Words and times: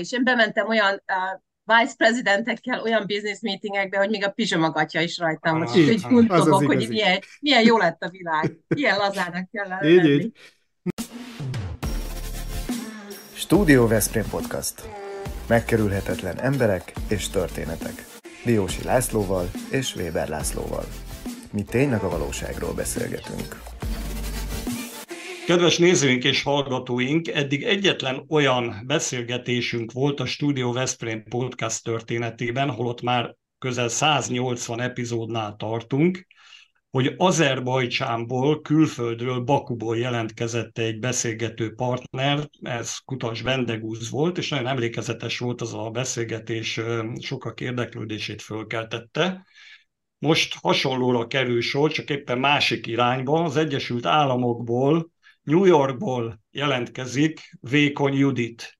És 0.00 0.12
én 0.12 0.24
bementem 0.24 0.68
olyan 0.68 1.02
uh, 1.06 1.40
vice 1.78 1.94
presidentekkel 1.96 2.82
olyan 2.82 3.04
business 3.06 3.40
meetingekbe, 3.40 3.98
hogy 3.98 4.10
még 4.10 4.24
a 4.24 4.30
pizsomagatja 4.30 5.00
is 5.00 5.18
rajtam, 5.18 5.64
hogy 5.64 5.76
így, 5.76 6.06
úgy 6.10 6.30
az 6.30 6.46
az 6.46 6.64
hogy 6.64 6.88
milyen, 6.88 7.18
milyen 7.40 7.64
jó 7.64 7.78
lett 7.78 8.02
a 8.02 8.08
világ. 8.08 8.58
Milyen 8.68 8.96
lazának 8.96 9.50
kell 9.50 9.68
lenni. 9.68 9.88
Így, 9.88 10.04
így. 10.04 10.32
Stúdió 13.32 13.86
Veszprém 13.86 14.28
Podcast. 14.30 14.88
Megkerülhetetlen 15.48 16.40
emberek 16.40 16.92
és 17.08 17.28
történetek. 17.28 18.04
Diósi 18.44 18.82
Lászlóval 18.82 19.50
és 19.70 19.94
Weber 19.96 20.28
Lászlóval. 20.28 20.84
Mi 21.52 21.62
tényleg 21.62 22.02
a 22.02 22.08
valóságról 22.08 22.72
beszélgetünk. 22.72 23.73
Kedves 25.46 25.78
nézőink 25.78 26.24
és 26.24 26.42
hallgatóink, 26.42 27.28
eddig 27.28 27.62
egyetlen 27.62 28.24
olyan 28.28 28.82
beszélgetésünk 28.86 29.92
volt 29.92 30.20
a 30.20 30.26
Studio 30.26 30.72
Veszprém 30.72 31.24
podcast 31.24 31.84
történetében, 31.84 32.70
holott 32.70 33.02
már 33.02 33.36
közel 33.58 33.88
180 33.88 34.80
epizódnál 34.80 35.54
tartunk, 35.56 36.26
hogy 36.90 37.14
Azerbajcsánból, 37.16 38.60
külföldről, 38.60 39.40
Bakuból 39.40 39.98
jelentkezett 39.98 40.78
egy 40.78 40.98
beszélgető 40.98 41.74
partner, 41.74 42.48
ez 42.60 42.96
Kutas 42.98 43.40
Vendegúz 43.40 44.10
volt, 44.10 44.38
és 44.38 44.48
nagyon 44.48 44.66
emlékezetes 44.66 45.38
volt 45.38 45.60
az 45.60 45.74
a 45.74 45.90
beszélgetés, 45.90 46.80
sokak 47.20 47.60
érdeklődését 47.60 48.42
fölkeltette. 48.42 49.46
Most 50.18 50.54
hasonlóra 50.60 51.26
kerül 51.26 51.60
sor, 51.60 51.92
csak 51.92 52.10
éppen 52.10 52.38
másik 52.38 52.86
irányba, 52.86 53.42
az 53.42 53.56
Egyesült 53.56 54.06
Államokból 54.06 55.12
New 55.44 55.64
Yorkból 55.64 56.40
jelentkezik 56.50 57.56
Vékony 57.60 58.14
Judit, 58.14 58.78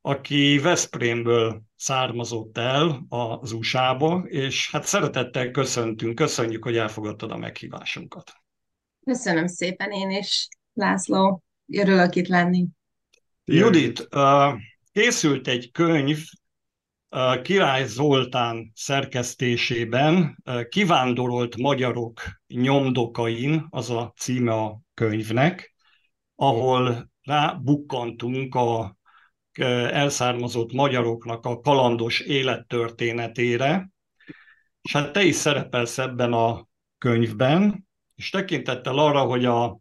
aki 0.00 0.58
Veszprémből 0.58 1.62
származott 1.76 2.58
el 2.58 3.06
az 3.08 3.52
USA-ba, 3.52 4.24
és 4.26 4.70
hát 4.70 4.84
szeretettel 4.84 5.50
köszöntünk, 5.50 6.14
köszönjük, 6.14 6.64
hogy 6.64 6.76
elfogadtad 6.76 7.30
a 7.30 7.36
meghívásunkat. 7.36 8.32
Köszönöm 9.04 9.46
szépen 9.46 9.90
én 9.90 10.10
is, 10.10 10.48
László, 10.72 11.42
örülök 11.72 12.14
itt 12.14 12.26
lenni. 12.26 12.66
Judit, 13.44 14.08
készült 14.92 15.48
egy 15.48 15.70
könyv 15.70 16.18
Király 17.42 17.86
Zoltán 17.86 18.72
szerkesztésében, 18.74 20.42
Kivándorolt 20.68 21.56
magyarok 21.56 22.20
nyomdokain, 22.46 23.66
az 23.70 23.90
a 23.90 24.12
címe 24.16 24.52
a 24.52 24.80
könyvnek, 24.94 25.69
ahol 26.40 27.10
rábukkantunk 27.22 28.54
a 28.54 28.96
elszármazott 29.90 30.72
magyaroknak 30.72 31.46
a 31.46 31.60
kalandos 31.60 32.20
élettörténetére, 32.20 33.90
és 34.82 34.92
hát 34.92 35.12
te 35.12 35.22
is 35.22 35.34
szerepelsz 35.34 35.98
ebben 35.98 36.32
a 36.32 36.68
könyvben, 36.98 37.86
és 38.14 38.30
tekintettel 38.30 38.98
arra, 38.98 39.20
hogy 39.20 39.44
a 39.44 39.78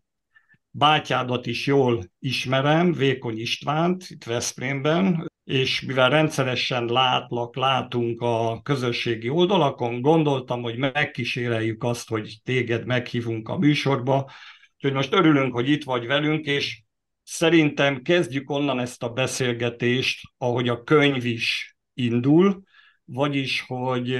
bátyádat 0.69 1.45
is 1.45 1.65
jól 1.67 2.03
ismerem, 2.19 2.93
Vékony 2.93 3.39
Istvánt, 3.39 4.05
itt 4.09 4.23
Veszprémben, 4.23 5.31
és 5.43 5.81
mivel 5.81 6.09
rendszeresen 6.09 6.85
látlak, 6.85 7.55
látunk 7.55 8.21
a 8.21 8.61
közösségi 8.63 9.29
oldalakon, 9.29 10.01
gondoltam, 10.01 10.61
hogy 10.61 10.77
megkíséreljük 10.77 11.83
azt, 11.83 12.09
hogy 12.09 12.37
téged 12.43 12.85
meghívunk 12.85 13.49
a 13.49 13.57
műsorba, 13.57 14.31
Úgyhogy 14.81 14.93
most 14.93 15.13
örülünk, 15.13 15.53
hogy 15.53 15.69
itt 15.69 15.83
vagy 15.83 16.07
velünk, 16.07 16.45
és 16.45 16.83
szerintem 17.23 18.01
kezdjük 18.01 18.49
onnan 18.49 18.79
ezt 18.79 19.03
a 19.03 19.09
beszélgetést, 19.09 20.27
ahogy 20.37 20.69
a 20.69 20.83
könyv 20.83 21.25
is 21.25 21.77
indul, 21.93 22.61
vagyis, 23.05 23.63
hogy, 23.67 24.19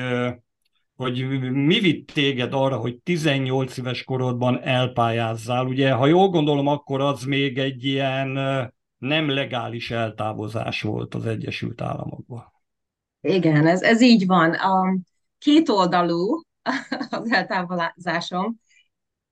hogy 0.96 1.42
mi 1.52 1.80
vitt 1.80 2.12
téged 2.12 2.54
arra, 2.54 2.78
hogy 2.78 2.98
18 2.98 3.78
éves 3.78 4.04
korodban 4.04 4.62
elpályázzál. 4.64 5.66
Ugye, 5.66 5.92
ha 5.92 6.08
jól 6.08 6.30
gondolom, 6.30 6.68
akkor 6.68 7.02
az 7.02 7.24
még 7.24 7.58
egy 7.58 7.84
ilyen 7.84 8.30
nem 8.98 9.30
legális 9.30 9.92
eltávozás 9.92 10.82
volt 10.82 11.16
az 11.16 11.26
Egyesült 11.26 11.82
Államokban. 11.82 12.52
Igen, 13.22 13.68
ez, 13.68 13.82
ez 13.82 14.02
így 14.02 14.26
van. 14.26 14.54
A 14.54 14.98
két 15.38 15.70
oldalú 15.70 16.42
az 17.10 17.32
eltávozásom. 17.32 18.60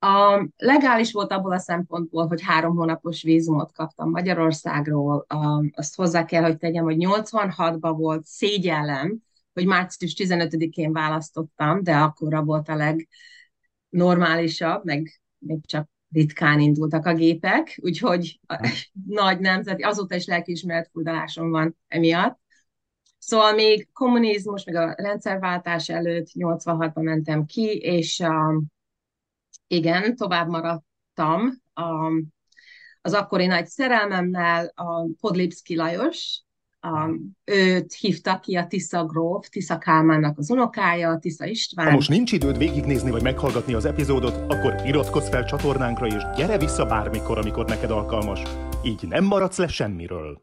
A 0.00 0.48
legális 0.56 1.12
volt 1.12 1.32
abból 1.32 1.52
a 1.52 1.58
szempontból, 1.58 2.26
hogy 2.26 2.42
három 2.42 2.76
hónapos 2.76 3.22
vízumot 3.22 3.72
kaptam 3.72 4.10
Magyarországról. 4.10 5.26
Azt 5.72 5.96
hozzá 5.96 6.24
kell, 6.24 6.42
hogy 6.42 6.56
tegyem, 6.56 6.84
hogy 6.84 6.96
86-ban 6.98 7.94
volt 7.96 8.24
szégyellem, 8.24 9.18
hogy 9.52 9.66
március 9.66 10.14
15-én 10.18 10.92
választottam, 10.92 11.82
de 11.82 11.96
akkor 11.96 12.44
volt 12.44 12.68
a 12.68 12.98
legnormálisabb, 13.90 14.84
meg 14.84 15.20
még 15.38 15.66
csak 15.66 15.88
ritkán 16.10 16.60
indultak 16.60 17.06
a 17.06 17.14
gépek, 17.14 17.78
úgyhogy 17.82 18.40
nagy 19.06 19.40
nemzeti, 19.40 19.82
azóta 19.82 20.14
is 20.14 20.26
lelkiismeret 20.26 20.88
furdalásom 20.92 21.50
van 21.50 21.76
emiatt. 21.88 22.38
Szóval 23.18 23.52
még 23.52 23.88
kommunizmus, 23.92 24.64
meg 24.64 24.74
a 24.74 24.94
rendszerváltás 24.96 25.88
előtt 25.88 26.26
86-ban 26.34 27.02
mentem 27.02 27.44
ki, 27.44 27.76
és 27.76 28.22
igen, 29.68 30.16
tovább 30.16 30.48
maradtam 30.48 31.62
a, 31.74 32.12
az 33.00 33.12
akkori 33.12 33.46
nagy 33.46 33.66
szerelmemmel, 33.66 34.72
a 34.74 35.08
Podlipski 35.20 35.76
Lajos, 35.76 36.42
a, 36.80 37.10
őt 37.44 37.92
hívta 37.92 38.40
ki 38.40 38.56
a 38.56 38.66
Tisza 38.66 39.04
Gróf, 39.04 39.48
Tisza 39.48 39.78
Kálmánnak 39.78 40.38
az 40.38 40.50
unokája, 40.50 41.18
Tisza 41.18 41.46
István. 41.46 41.86
Ha 41.86 41.92
most 41.92 42.08
nincs 42.08 42.32
időd 42.32 42.58
végignézni 42.58 43.10
vagy 43.10 43.22
meghallgatni 43.22 43.74
az 43.74 43.84
epizódot, 43.84 44.52
akkor 44.52 44.74
iratkozz 44.84 45.28
fel 45.28 45.44
csatornánkra, 45.44 46.06
és 46.06 46.22
gyere 46.36 46.58
vissza 46.58 46.86
bármikor, 46.86 47.38
amikor 47.38 47.66
neked 47.66 47.90
alkalmas. 47.90 48.42
Így 48.84 49.08
nem 49.08 49.24
maradsz 49.24 49.58
le 49.58 49.66
semmiről. 49.66 50.42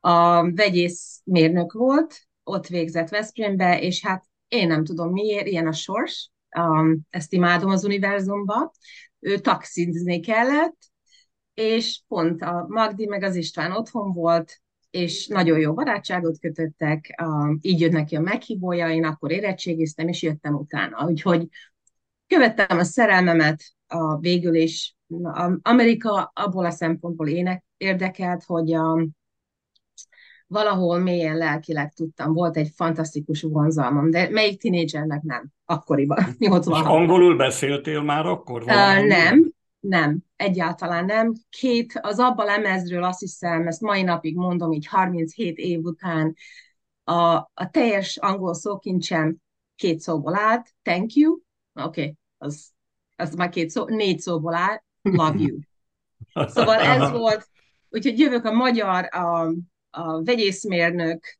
A 0.00 0.50
vegyész 0.52 1.20
mérnök 1.24 1.72
volt, 1.72 2.26
ott 2.44 2.66
végzett 2.66 3.08
Veszprémbe, 3.08 3.80
és 3.80 4.06
hát 4.06 4.24
én 4.48 4.66
nem 4.66 4.84
tudom 4.84 5.12
miért, 5.12 5.46
ilyen 5.46 5.66
a 5.66 5.72
sors, 5.72 6.30
um, 6.58 7.00
ezt 7.10 7.32
imádom 7.32 7.70
az 7.70 7.84
univerzumba, 7.84 8.72
ő 9.20 9.38
taxizni 9.38 10.20
kellett, 10.20 10.76
és 11.54 12.02
pont 12.08 12.42
a 12.42 12.66
Magdi 12.68 13.06
meg 13.06 13.22
az 13.22 13.36
István 13.36 13.72
otthon 13.72 14.12
volt, 14.12 14.60
és 14.90 15.26
nagyon 15.26 15.58
jó 15.58 15.74
barátságot 15.74 16.38
kötöttek, 16.38 17.22
így 17.60 17.80
jött 17.80 17.92
neki 17.92 18.16
a 18.16 18.20
meghívója, 18.20 18.90
én 18.90 19.04
akkor 19.04 19.30
érettségiztem, 19.30 20.08
és 20.08 20.22
jöttem 20.22 20.54
utána. 20.54 21.06
Úgyhogy 21.06 21.48
követtem 22.26 22.78
a 22.78 22.84
szerelmemet 22.84 23.62
a 23.86 24.18
végül 24.18 24.54
is. 24.54 24.96
Amerika 25.62 26.30
abból 26.34 26.64
a 26.64 26.70
szempontból 26.70 27.28
ének 27.28 27.64
érdekelt, 27.76 28.44
hogy 28.44 28.72
a, 28.72 29.06
valahol 30.46 30.98
mélyen 30.98 31.36
lelkileg 31.36 31.92
tudtam, 31.92 32.32
volt 32.32 32.56
egy 32.56 32.70
fantasztikus 32.74 33.42
vonzalmam, 33.42 34.10
de 34.10 34.28
melyik 34.30 34.60
tinédzsernek 34.60 35.22
nem, 35.22 35.52
akkoriban, 35.64 36.24
86 36.38 36.84
És 36.84 36.90
angolul 36.90 37.36
beszéltél 37.36 38.02
már 38.02 38.26
akkor? 38.26 38.62
Uh, 38.62 39.06
nem, 39.06 39.52
nem, 39.80 40.18
egyáltalán 40.36 41.04
nem. 41.04 41.32
Két, 41.48 41.98
az 42.02 42.18
abba 42.18 42.44
lemezről 42.44 43.04
azt 43.04 43.20
hiszem, 43.20 43.66
ezt 43.66 43.80
mai 43.80 44.02
napig 44.02 44.36
mondom, 44.36 44.72
így 44.72 44.86
37 44.86 45.58
év 45.58 45.80
után, 45.82 46.34
a, 47.04 47.34
a 47.54 47.70
teljes 47.70 48.16
angol 48.16 48.54
szókincsem 48.54 49.36
két 49.76 50.00
szóból 50.00 50.36
állt, 50.36 50.74
thank 50.82 51.12
you, 51.12 51.38
oké, 51.74 52.00
okay, 52.00 52.14
az, 52.38 52.70
az 53.16 53.34
már 53.34 53.48
két 53.48 53.70
szó, 53.70 53.84
négy 53.84 54.18
szóból 54.18 54.54
áll, 54.54 54.82
love 55.02 55.38
you. 55.38 55.58
Szóval 56.54 56.74
ez 56.74 57.10
volt, 57.10 57.48
úgyhogy 57.88 58.18
jövök 58.18 58.44
a 58.44 58.52
magyar, 58.52 59.14
a, 59.14 59.52
a 59.96 60.22
vegyészmérnök, 60.22 61.38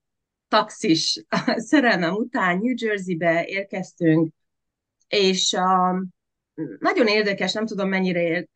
taxis 0.49 1.25
szerelmem 1.71 2.15
után 2.15 2.59
New 2.59 2.75
Jersey-be 2.77 3.45
érkeztünk, 3.47 4.33
és 5.09 5.53
a, 5.53 6.03
nagyon 6.79 7.07
érdekes, 7.07 7.53
nem 7.53 7.67
tudom 7.67 7.89
mennyire 7.89 8.23
ér, 8.23 8.49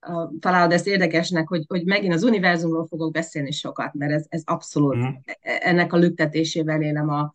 a, 0.00 0.30
találod 0.38 0.72
ezt 0.72 0.86
érdekesnek, 0.86 1.48
hogy, 1.48 1.64
hogy 1.68 1.84
megint 1.84 2.14
az 2.14 2.22
univerzumról 2.22 2.86
fogok 2.86 3.12
beszélni 3.12 3.50
sokat, 3.50 3.94
mert 3.94 4.12
ez, 4.12 4.24
ez 4.28 4.42
abszolút 4.44 4.96
mm. 4.96 5.14
ennek 5.40 5.92
a 5.92 5.96
lüktetésével 5.96 6.82
élem 6.82 7.08
a, 7.08 7.34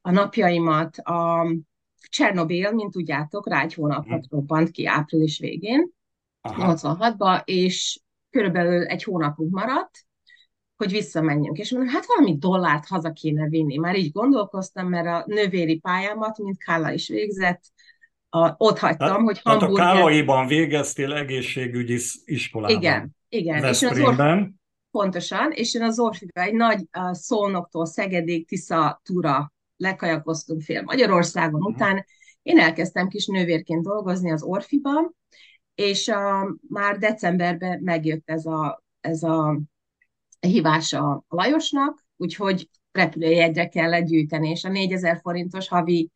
a 0.00 0.10
napjaimat. 0.10 0.98
A 0.98 1.46
Csernobil, 2.08 2.72
mint 2.72 2.92
tudjátok, 2.92 3.48
rá 3.48 3.62
egy 3.62 3.74
hónapot 3.74 4.18
mm. 4.18 4.28
robbant 4.30 4.70
ki 4.70 4.86
április 4.86 5.38
végén, 5.38 5.90
86-ba, 6.42 7.42
és 7.44 8.00
körülbelül 8.30 8.86
egy 8.86 9.02
hónapunk 9.02 9.50
maradt, 9.50 10.04
hogy 10.76 10.90
visszamenjünk. 10.90 11.58
És 11.58 11.70
mondom, 11.70 11.90
hát 11.90 12.06
valami 12.06 12.36
dollárt 12.38 12.86
haza 12.86 13.10
kéne 13.10 13.48
vinni. 13.48 13.76
Már 13.76 13.96
így 13.96 14.12
gondolkoztam, 14.12 14.88
mert 14.88 15.06
a 15.06 15.24
nővéri 15.26 15.78
pályámat, 15.78 16.38
mint 16.38 16.58
Kála 16.58 16.92
is 16.92 17.08
végzett, 17.08 17.62
a, 18.28 18.54
ott 18.56 18.78
hagytam, 18.78 19.08
hát, 19.08 19.20
hogy 19.20 19.40
Hamburger... 19.42 19.84
Hát 19.84 19.94
a 19.94 19.98
Kálaiban 19.98 20.46
végeztél 20.46 21.12
egészségügyi 21.12 21.98
iskolában. 22.24 22.76
Igen, 22.76 23.16
igen. 23.28 23.64
És 23.64 23.82
az, 23.82 24.00
or... 24.00 24.48
pontosan, 24.90 25.50
és 25.50 25.74
én 25.74 25.82
az 25.82 25.98
Orfiba 25.98 26.40
egy 26.40 26.54
nagy 26.54 26.88
uh, 26.98 27.12
Szolnoktól 27.12 27.86
Szegedék 27.86 28.46
Tisza 28.46 29.00
túra 29.04 29.52
lekajakoztunk 29.76 30.62
fél 30.62 30.82
Magyarországon 30.82 31.60
uh-huh. 31.60 31.74
után. 31.74 32.04
Én 32.42 32.58
elkezdtem 32.58 33.08
kis 33.08 33.26
nővérként 33.26 33.82
dolgozni 33.82 34.32
az 34.32 34.42
Orfiban, 34.42 35.16
és 35.74 36.06
uh, 36.06 36.16
már 36.68 36.98
decemberben 36.98 37.80
megjött 37.82 38.30
ez 38.30 38.46
a, 38.46 38.84
ez 39.00 39.22
a 39.22 39.60
hívás 40.46 40.92
a 40.92 41.24
Lajosnak, 41.28 42.04
úgyhogy 42.16 42.70
repülőjegyre 42.92 43.68
kellett 43.68 44.04
gyűjteni, 44.04 44.48
és 44.48 44.64
a 44.64 44.68
4000 44.68 45.18
forintos 45.22 45.68
havi 45.68 46.10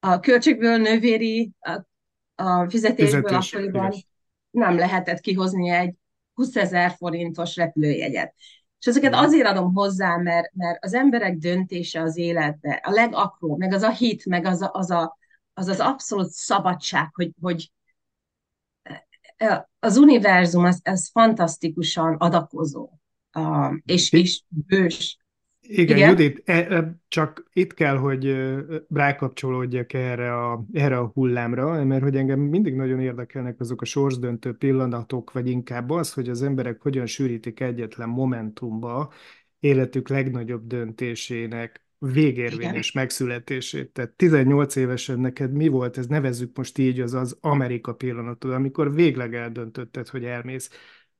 a 0.00 0.20
költségből 0.20 0.76
nővéri 0.76 1.52
a, 1.58 1.70
a 2.42 2.70
fizetésből 2.70 3.22
Fizetés, 3.22 3.52
akkoriban 3.52 3.92
nem 4.50 4.76
lehetett 4.76 5.20
kihozni 5.20 5.68
egy 5.68 5.94
20 6.34 6.56
ezer 6.56 6.90
forintos 6.90 7.56
repülőjegyet. 7.56 8.34
És 8.78 8.86
ezeket 8.86 9.14
azért 9.14 9.46
adom 9.46 9.74
hozzá, 9.74 10.16
mert, 10.16 10.52
mert 10.54 10.84
az 10.84 10.94
emberek 10.94 11.36
döntése 11.36 12.02
az 12.02 12.16
életbe, 12.16 12.80
a 12.84 12.90
legapró, 12.90 13.56
meg 13.56 13.72
az 13.72 13.82
a 13.82 13.90
hit, 13.90 14.26
meg 14.26 14.44
az 14.44 14.62
a, 14.62 14.70
az, 14.72 14.90
a, 14.90 15.18
az, 15.54 15.68
az 15.68 15.80
abszolút 15.80 16.30
szabadság, 16.30 17.08
hogy, 17.14 17.32
hogy 17.40 17.70
az 19.78 19.96
univerzum 19.96 20.64
az, 20.64 20.80
az 20.84 21.10
fantasztikusan 21.12 22.14
adakozó, 22.14 22.90
és, 23.84 24.12
és 24.12 24.42
bős. 24.48 25.18
Igen, 25.68 25.96
Igen, 25.96 26.08
Judit, 26.08 26.42
e, 26.44 26.52
e, 26.52 27.00
csak 27.08 27.48
itt 27.52 27.74
kell, 27.74 27.96
hogy 27.96 28.36
rákapcsolódjak 28.88 29.92
erre 29.92 30.36
a, 30.44 30.64
erre 30.72 30.98
a 30.98 31.10
hullámra, 31.14 31.84
mert 31.84 32.02
hogy 32.02 32.16
engem 32.16 32.40
mindig 32.40 32.74
nagyon 32.74 33.00
érdekelnek 33.00 33.60
azok 33.60 33.80
a 33.80 33.84
sorsdöntő 33.84 34.52
pillanatok, 34.52 35.32
vagy 35.32 35.48
inkább 35.48 35.90
az, 35.90 36.12
hogy 36.12 36.28
az 36.28 36.42
emberek 36.42 36.82
hogyan 36.82 37.06
sűrítik 37.06 37.60
egyetlen 37.60 38.08
momentumba 38.08 39.12
életük 39.60 40.08
legnagyobb 40.08 40.66
döntésének 40.66 41.84
végérvényes 41.98 42.88
Igen. 42.88 43.02
megszületését. 43.02 43.92
Tehát 43.92 44.10
18 44.10 44.76
évesen 44.76 45.20
neked 45.20 45.52
mi 45.52 45.68
volt, 45.68 45.98
ez 45.98 46.06
nevezzük 46.06 46.56
most 46.56 46.78
így, 46.78 47.00
az 47.00 47.14
az 47.14 47.38
Amerika 47.40 47.94
pillanatod, 47.94 48.52
amikor 48.52 48.94
végleg 48.94 49.34
eldöntötted, 49.34 50.08
hogy 50.08 50.24
elmész. 50.24 50.70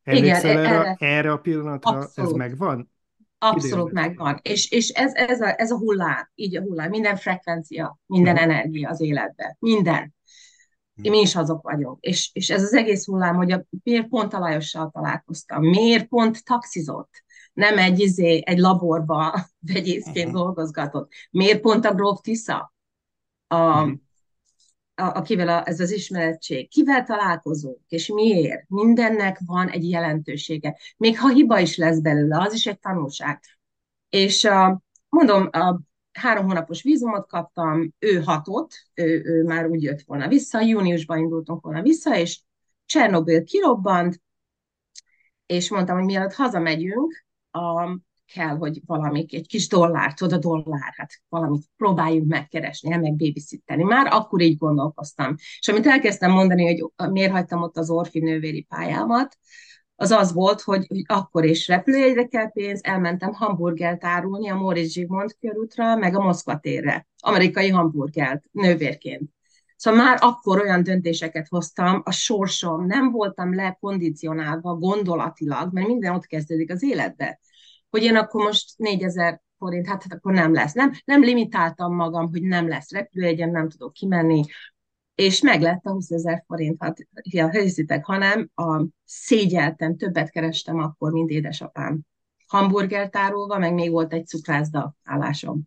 Emlékszel 0.07 0.51
Igen, 0.51 0.65
erre, 0.65 0.79
erre, 0.79 0.97
erre 0.99 1.33
a 1.33 1.37
pillanatra? 1.37 1.91
Abszolút. 1.91 2.31
Ez 2.31 2.37
megvan? 2.37 2.91
Abszolút 3.39 3.91
Idén. 3.91 4.03
megvan. 4.03 4.39
És, 4.43 4.71
és 4.71 4.89
ez, 4.89 5.15
ez, 5.15 5.41
a, 5.41 5.61
ez 5.61 5.71
a 5.71 5.79
hullám, 5.79 6.31
így 6.35 6.57
a 6.57 6.61
hullám, 6.61 6.91
minden 6.91 7.17
frekvencia, 7.17 7.99
minden 8.07 8.35
uh-huh. 8.35 8.51
energia 8.51 8.89
az 8.89 9.01
életben, 9.01 9.57
minden. 9.59 10.15
Uh-huh. 10.97 11.13
Mi 11.13 11.21
is 11.21 11.37
azok 11.37 11.63
vagyunk. 11.63 12.01
És, 12.01 12.31
és 12.33 12.51
ez 12.51 12.63
az 12.63 12.75
egész 12.75 13.07
hullám, 13.07 13.35
hogy 13.35 13.53
a, 13.53 13.65
miért 13.83 14.09
pont 14.09 14.33
a 14.33 14.39
Lajossal 14.39 14.91
találkoztam, 14.91 15.63
miért 15.63 16.07
pont 16.07 16.45
taxizott, 16.45 17.25
nem 17.53 17.79
egy, 17.79 18.01
izé, 18.01 18.43
egy 18.45 18.59
laborba 18.59 19.35
vegyészként 19.73 20.27
uh-huh. 20.27 20.43
dolgozgatott, 20.43 21.13
miért 21.31 21.61
pont 21.61 21.85
a 21.85 21.95
Gróf 21.95 22.21
Tisza, 22.21 22.75
a, 23.47 23.57
uh-huh 23.57 24.05
akivel 24.97 25.49
a, 25.49 25.69
ez 25.69 25.81
az 25.81 25.91
ismeretség, 25.91 26.69
kivel 26.69 27.05
találkozunk, 27.05 27.79
és 27.89 28.09
miért. 28.09 28.69
Mindennek 28.69 29.39
van 29.47 29.69
egy 29.69 29.91
jelentősége. 29.91 30.77
Még 30.97 31.19
ha 31.19 31.29
hiba 31.29 31.61
is 31.61 31.77
lesz 31.77 31.99
belőle, 31.99 32.41
az 32.41 32.53
is 32.53 32.67
egy 32.67 32.79
tanulság. 32.79 33.41
És 34.09 34.45
uh, 34.45 34.77
mondom, 35.09 35.49
a 35.53 35.81
három 36.13 36.47
hónapos 36.47 36.83
vízumot 36.83 37.29
kaptam, 37.29 37.95
ő 37.99 38.23
hatott, 38.23 38.89
ő, 38.95 39.23
ő 39.25 39.43
már 39.43 39.67
úgy 39.67 39.83
jött 39.83 40.03
volna 40.03 40.29
vissza, 40.29 40.61
júniusban 40.61 41.19
indultunk 41.19 41.63
volna 41.65 41.83
vissza, 41.83 42.19
és 42.19 42.41
Csernobyl 42.85 43.45
kirobbant, 43.45 44.23
és 45.47 45.71
mondtam, 45.71 45.97
hogy 45.97 46.07
mielőtt 46.07 46.33
hazamegyünk, 46.33 47.27
a, 47.51 47.99
kell, 48.33 48.57
hogy 48.57 48.81
valami, 48.87 49.27
egy 49.31 49.47
kis 49.47 49.69
dollár, 49.69 50.15
tudod, 50.15 50.45
a 50.45 50.49
dollár, 50.49 50.93
hát 50.97 51.13
valamit 51.29 51.65
próbáljunk 51.77 52.29
megkeresni, 52.29 52.97
meg 52.97 53.17
babysitteni. 53.17 53.83
Már 53.83 54.07
akkor 54.11 54.41
így 54.41 54.59
gondolkoztam. 54.59 55.35
És 55.59 55.69
amit 55.69 55.87
elkezdtem 55.87 56.31
mondani, 56.31 56.65
hogy 56.65 57.11
miért 57.11 57.33
hagytam 57.33 57.63
ott 57.63 57.77
az 57.77 57.91
orfi 57.91 58.19
nővéri 58.19 58.63
pályámat, 58.63 59.39
az 59.99 60.11
az 60.11 60.33
volt, 60.33 60.61
hogy, 60.61 60.87
hogy 60.87 61.03
akkor 61.07 61.45
is 61.45 61.69
repülőjegyre 61.69 62.27
kell 62.27 62.51
pénz, 62.51 62.81
elmentem 62.83 63.33
hamburgert 63.33 64.05
árulni 64.05 64.51
a 64.51 64.55
Móricz 64.55 64.93
Zsigmond 64.93 65.37
körútra, 65.41 65.97
meg 65.97 66.15
a 66.15 66.23
Moszkva 66.23 66.59
térre, 66.59 67.07
amerikai 67.19 67.69
hamburgert, 67.69 68.45
nővérként. 68.53 69.31
Szóval 69.77 70.05
már 70.05 70.19
akkor 70.21 70.61
olyan 70.61 70.83
döntéseket 70.83 71.49
hoztam, 71.49 72.03
a 72.05 72.13
sorsom, 72.13 72.87
nem 72.87 73.11
voltam 73.11 73.55
lekondicionálva 73.55 74.75
gondolatilag, 74.75 75.73
mert 75.73 75.87
minden 75.87 76.15
ott 76.15 76.27
kezdődik 76.27 76.71
az 76.71 76.83
életbe 76.83 77.41
hogy 77.91 78.03
én 78.03 78.17
akkor 78.17 78.45
most 78.45 78.73
4000 78.77 79.43
forint, 79.59 79.87
hát, 79.87 80.03
hát 80.03 80.13
akkor 80.13 80.33
nem 80.33 80.53
lesz. 80.53 80.73
Nem, 80.73 80.93
nem 81.05 81.23
limitáltam 81.23 81.95
magam, 81.95 82.29
hogy 82.29 82.43
nem 82.43 82.69
lesz 82.69 82.91
repülőjegyem, 82.91 83.51
nem 83.51 83.69
tudok 83.69 83.93
kimenni, 83.93 84.43
és 85.15 85.41
meg 85.41 85.61
lett 85.61 85.85
a 85.85 85.91
20 85.91 86.11
ezer 86.11 86.45
forint, 86.47 86.83
hát 86.83 86.99
ja, 87.23 87.51
hanem 88.03 88.51
a 88.55 88.87
szégyeltem, 89.05 89.97
többet 89.97 90.31
kerestem 90.31 90.79
akkor, 90.79 91.13
mint 91.13 91.31
édesapám. 91.31 92.01
Hamburgert 92.47 93.17
árulva, 93.17 93.59
meg 93.59 93.75
még 93.75 93.91
volt 93.91 94.13
egy 94.13 94.27
cukrászda 94.27 94.97
állásom. 95.05 95.63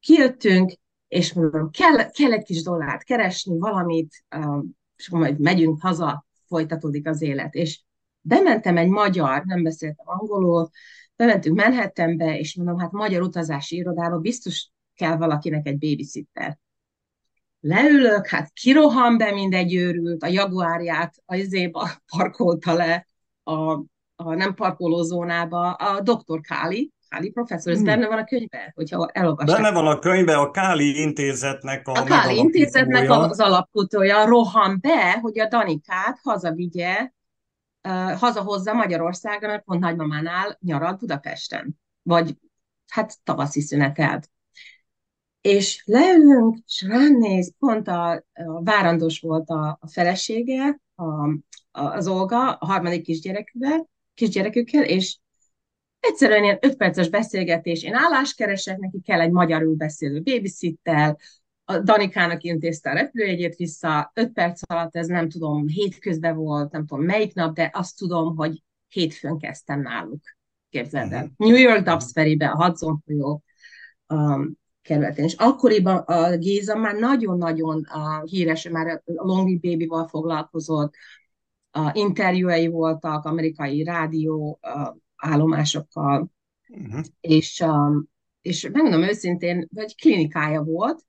Kijöttünk, 0.00 0.72
és 1.08 1.32
mondom, 1.32 1.70
kell, 1.70 2.10
kell 2.10 2.32
egy 2.32 2.44
kis 2.44 2.62
dollárt 2.62 3.04
keresni, 3.04 3.58
valamit, 3.58 4.24
és 4.96 5.08
akkor 5.08 5.20
majd 5.20 5.40
megyünk 5.40 5.82
haza, 5.82 6.26
folytatódik 6.46 7.06
az 7.06 7.22
élet. 7.22 7.54
És 7.54 7.82
bementem 8.20 8.76
egy 8.76 8.88
magyar, 8.88 9.44
nem 9.44 9.62
beszéltem 9.62 10.06
angolul, 10.08 10.70
bementünk 11.20 11.56
Manhattanbe, 11.56 12.38
és 12.38 12.56
mondom, 12.56 12.78
hát 12.78 12.90
magyar 12.90 13.22
utazási 13.22 13.76
irodába 13.76 14.18
biztos 14.18 14.68
kell 14.94 15.16
valakinek 15.16 15.66
egy 15.66 15.78
babysitter. 15.78 16.58
Leülök, 17.60 18.26
hát 18.26 18.52
kirohan 18.52 19.16
be 19.16 19.32
mindegy 19.32 19.74
őrült, 19.74 20.22
a 20.22 20.26
jaguárját 20.26 21.14
a 21.26 21.34
izéba 21.34 21.88
parkolta 22.16 22.72
le 22.72 23.06
a, 23.42 23.72
a 24.16 24.34
nem 24.34 24.54
parkolózónába 24.54 25.72
a 25.72 26.00
doktor 26.00 26.40
Káli, 26.40 26.90
Káli 27.08 27.30
professzor, 27.30 27.72
ez 27.72 27.78
hmm. 27.78 27.86
benne 27.86 28.06
van 28.06 28.18
a 28.18 28.24
könyvben, 28.24 28.72
hogyha 28.74 29.08
elolvasták. 29.12 29.62
Benne 29.62 29.72
van 29.72 29.86
a 29.86 29.98
könyvben 29.98 30.38
a 30.38 30.50
Káli 30.50 31.00
intézetnek 31.00 31.88
a 31.88 31.92
A 31.92 32.04
Káli 32.04 32.36
intézetnek 32.36 33.10
az 33.10 33.40
alapítója 33.40 34.24
rohan 34.24 34.78
be, 34.80 35.18
hogy 35.20 35.38
a 35.38 35.48
Danikát 35.48 36.18
hazavigye 36.22 37.10
hazahozza 38.18 38.72
Magyarországra, 38.72 39.48
mert 39.48 39.64
pont 39.64 39.80
nagymamánál 39.80 40.58
nyaralt 40.60 40.98
Budapesten, 40.98 41.80
vagy 42.02 42.38
hát 42.86 43.18
tavaszi 43.24 43.60
szünetelt. 43.60 44.30
És 45.40 45.82
leülünk, 45.86 46.58
és 46.66 46.82
rám 46.82 47.16
néz, 47.18 47.54
pont 47.58 47.88
a, 47.88 48.10
a 48.32 48.62
várandós 48.62 49.20
volt 49.20 49.48
a, 49.48 49.78
a 49.80 49.88
felesége, 49.88 50.80
a, 50.94 51.02
a, 51.02 51.38
az 51.70 52.08
Olga, 52.08 52.52
a 52.52 52.66
harmadik 52.66 53.02
kisgyerekükkel, 53.02 53.88
kisgyerekükkel, 54.14 54.84
és 54.84 55.18
egyszerűen 56.00 56.42
ilyen 56.42 56.58
öt 56.60 56.76
perces 56.76 57.08
beszélgetés, 57.08 57.82
én 57.82 57.94
állást 57.94 58.38
neki 58.64 59.00
kell 59.04 59.20
egy 59.20 59.30
magyarul 59.30 59.74
beszélő 59.74 60.22
babysittel, 60.22 61.18
a 61.70 61.78
Danikának 61.78 62.42
intézte 62.42 62.90
a 62.90 62.94
repülőjegyét 62.94 63.56
vissza, 63.56 64.10
öt 64.14 64.32
perc 64.32 64.60
alatt 64.70 64.96
ez 64.96 65.06
nem 65.06 65.28
tudom, 65.28 65.68
hétközben 65.68 66.36
volt, 66.36 66.72
nem 66.72 66.86
tudom 66.86 67.04
melyik 67.04 67.34
nap, 67.34 67.54
de 67.54 67.70
azt 67.72 67.98
tudom, 67.98 68.36
hogy 68.36 68.62
hétfőn 68.88 69.38
kezdtem 69.38 69.80
náluk. 69.80 70.22
Képzeld 70.70 71.12
el. 71.12 71.22
Uh-huh. 71.22 71.48
New 71.48 71.56
York 71.56 71.84
Dobbs 71.84 72.12
Ferrybe, 72.12 72.46
a 72.46 72.64
Hudson 72.64 73.02
folyó 73.06 73.42
um, 74.08 74.58
kerületén. 74.82 75.24
És 75.24 75.34
akkoriban 75.34 75.96
a 75.96 76.36
Géza 76.36 76.76
már 76.76 76.94
nagyon-nagyon 76.94 77.76
uh, 77.94 78.28
híres, 78.28 78.68
már 78.68 78.86
a 78.86 79.02
Long 79.04 79.60
Baby-val 79.60 80.06
foglalkozott, 80.08 80.94
uh, 81.78 81.90
interjúai 81.92 82.66
voltak 82.66 83.24
amerikai 83.24 83.84
rádió 83.84 84.58
uh, 84.62 84.96
állomásokkal, 85.16 86.30
uh-huh. 86.68 87.04
és, 87.20 87.60
um, 87.60 88.08
és 88.40 88.68
megmondom 88.72 89.02
őszintén, 89.02 89.68
vagy 89.74 89.96
klinikája 89.96 90.62
volt, 90.62 91.04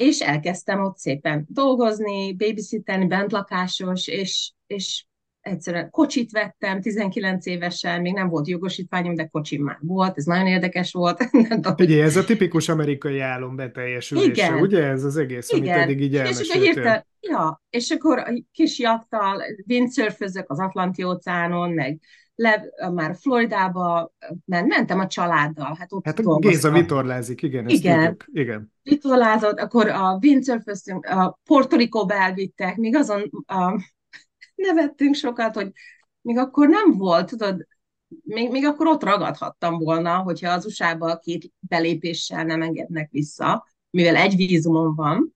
és 0.00 0.20
elkezdtem 0.20 0.80
ott 0.80 0.96
szépen 0.96 1.46
dolgozni, 1.48 2.34
babysitterni, 2.34 3.06
bentlakásos, 3.06 4.08
és, 4.08 4.52
és 4.66 5.04
egyszerűen 5.40 5.90
kocsit 5.90 6.30
vettem, 6.30 6.80
19 6.80 7.46
évesen, 7.46 8.00
még 8.00 8.12
nem 8.12 8.28
volt 8.28 8.48
jogosítványom, 8.48 9.14
de 9.14 9.26
kocsim 9.26 9.62
már 9.62 9.78
volt, 9.80 10.16
ez 10.16 10.24
nagyon 10.24 10.46
érdekes 10.46 10.92
volt. 10.92 11.30
Ugye 11.78 12.02
ez 12.02 12.16
a 12.16 12.24
tipikus 12.24 12.68
amerikai 12.68 13.18
álom 13.18 13.56
beteljesülése, 13.56 14.28
Igen. 14.30 14.60
ugye 14.60 14.84
ez 14.84 15.04
az 15.04 15.16
egész, 15.16 15.50
Igen. 15.50 15.62
amit 15.62 15.82
eddig 15.82 16.00
így 16.00 16.16
elmeséltél. 16.16 16.62
És 16.62 16.76
akkor 16.76 17.04
ja, 17.30 17.62
és 17.70 17.90
akkor 17.90 18.18
a 18.18 18.32
kis 18.52 18.78
jattal 18.78 19.42
windsurfözök 19.66 20.50
az 20.50 20.58
Atlanti 20.58 21.02
óceánon, 21.02 21.72
meg 21.72 22.00
le, 22.34 22.64
már 22.92 23.16
Floridába 23.16 24.12
ment, 24.44 24.68
mentem 24.68 24.98
a 24.98 25.06
családdal. 25.06 25.76
Hát, 25.78 25.92
ott 25.92 26.04
hát 26.04 26.18
a 26.18 26.38
Géza 26.38 26.70
vitorlázik, 26.70 27.42
igen, 27.42 27.64
ezt 27.64 27.74
igen. 27.74 28.16
Tudjuk. 28.16 28.38
igen. 28.38 28.72
Vitorlázott, 28.82 29.58
akkor 29.58 29.88
a 29.88 30.18
windsurföztünk, 30.22 31.06
a 31.06 31.38
Puerto 31.44 31.76
Rico-ba 31.76 32.14
elvittek, 32.14 32.76
még 32.76 32.96
azon 32.96 33.30
a, 33.46 33.80
nevettünk 34.54 35.14
sokat, 35.14 35.54
hogy 35.54 35.70
még 36.20 36.38
akkor 36.38 36.68
nem 36.68 36.90
volt, 36.96 37.28
tudod, 37.28 37.66
még, 38.22 38.50
még 38.50 38.66
akkor 38.66 38.86
ott 38.86 39.02
ragadhattam 39.02 39.78
volna, 39.78 40.16
hogyha 40.16 40.52
az 40.52 40.66
USA-ba 40.66 41.18
két 41.18 41.52
belépéssel 41.58 42.44
nem 42.44 42.62
engednek 42.62 43.10
vissza, 43.10 43.66
mivel 43.90 44.16
egy 44.16 44.36
vízumon 44.36 44.94
van, 44.94 45.34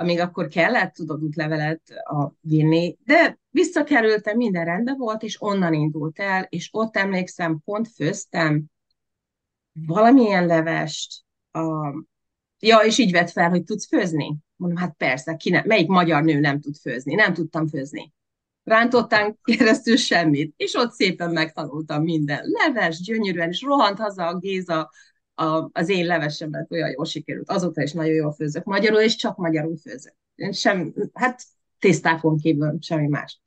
amíg 0.00 0.20
akkor 0.20 0.48
kellett, 0.48 0.94
tudod, 0.94 1.22
útlevelet 1.22 1.82
a, 2.04 2.32
vinni, 2.40 2.96
de 3.04 3.38
visszakerültem, 3.50 4.36
minden 4.36 4.64
rendben 4.64 4.96
volt, 4.96 5.22
és 5.22 5.42
onnan 5.42 5.72
indult 5.72 6.18
el, 6.18 6.46
és 6.48 6.68
ott 6.72 6.96
emlékszem, 6.96 7.60
pont 7.64 7.88
főztem 7.88 8.64
valamilyen 9.86 10.46
levest, 10.46 11.24
a... 11.50 11.60
ja, 12.58 12.78
és 12.78 12.98
így 12.98 13.12
vett 13.12 13.30
fel, 13.30 13.48
hogy 13.48 13.64
tudsz 13.64 13.88
főzni? 13.88 14.36
Mondom, 14.56 14.78
hát 14.78 14.94
persze, 14.96 15.34
ki 15.34 15.50
ne, 15.50 15.62
melyik 15.64 15.88
magyar 15.88 16.22
nő 16.22 16.40
nem 16.40 16.60
tud 16.60 16.76
főzni? 16.76 17.14
Nem 17.14 17.34
tudtam 17.34 17.66
főzni. 17.66 18.12
Rántottán 18.64 19.38
keresztül 19.42 19.96
semmit, 19.96 20.54
és 20.56 20.74
ott 20.74 20.92
szépen 20.92 21.30
megtanultam 21.30 22.02
minden. 22.02 22.40
Leves, 22.44 23.00
gyönyörűen, 23.00 23.48
és 23.48 23.62
rohant 23.62 23.98
haza 23.98 24.26
a 24.26 24.38
Géza 24.38 24.90
a, 25.38 25.70
az 25.72 25.88
én 25.88 26.06
levesemet 26.06 26.72
olyan 26.72 26.90
jól 26.90 27.04
sikerült. 27.04 27.50
Azóta 27.50 27.82
is 27.82 27.92
nagyon 27.92 28.14
jól 28.14 28.32
főzök 28.32 28.64
magyarul, 28.64 29.00
és 29.00 29.16
csak 29.16 29.36
magyarul 29.36 29.76
főzök. 29.76 30.14
Sem, 30.50 30.94
hát 31.12 31.42
tésztákon 31.78 32.38
kívül 32.38 32.78
semmi 32.80 33.08
más. 33.08 33.40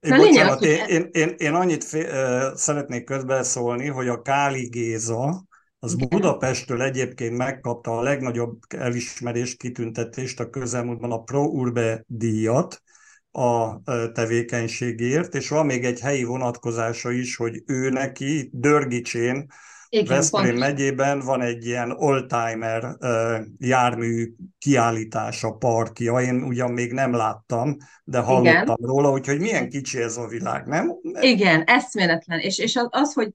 Én, 0.00 0.14
Na, 0.14 0.16
bocsánat, 0.16 0.60
lényeg, 0.60 0.88
én, 0.88 0.96
én, 1.02 1.08
én, 1.12 1.34
én 1.38 1.54
annyit 1.54 1.84
fé, 1.84 2.00
uh, 2.00 2.54
szeretnék 2.54 3.04
közbeszólni, 3.04 3.86
hogy 3.86 4.08
a 4.08 4.22
Káli 4.22 4.68
Géza, 4.68 5.46
az 5.78 5.92
Igen. 5.92 6.08
Budapestről 6.08 6.82
egyébként 6.82 7.36
megkapta 7.36 7.98
a 7.98 8.02
legnagyobb 8.02 8.58
elismerést, 8.68 9.58
kitüntetést 9.58 10.40
a 10.40 10.50
közelmúltban 10.50 11.12
a 11.12 11.22
Pro 11.22 11.44
Urbe 11.44 12.04
díjat 12.06 12.82
a 13.30 13.82
tevékenységért, 14.12 15.34
és 15.34 15.48
van 15.48 15.66
még 15.66 15.84
egy 15.84 16.00
helyi 16.00 16.24
vonatkozása 16.24 17.10
is, 17.10 17.36
hogy 17.36 17.62
ő 17.66 17.90
neki 17.90 18.50
Dörgicsén 18.52 19.46
igen, 19.88 20.16
Veszprém 20.16 20.46
pont. 20.46 20.58
megyében 20.58 21.20
van 21.20 21.40
egy 21.40 21.66
ilyen 21.66 21.90
oldtimer 21.90 22.84
uh, 22.84 23.46
jármű 23.58 24.34
kiállítása, 24.58 25.50
parkja. 25.52 26.20
Én 26.20 26.42
ugyan 26.42 26.70
még 26.70 26.92
nem 26.92 27.12
láttam, 27.12 27.76
de 28.04 28.18
hallottam 28.18 28.54
Igen. 28.54 28.76
róla, 28.78 29.10
úgyhogy 29.10 29.40
milyen 29.40 29.68
kicsi 29.68 29.98
ez 29.98 30.16
a 30.16 30.26
világ, 30.26 30.66
nem? 30.66 30.92
Igen, 31.20 31.62
eszméletlen. 31.62 32.38
És, 32.38 32.58
és 32.58 32.76
az, 32.76 32.88
az 32.90 33.12
hogy 33.12 33.32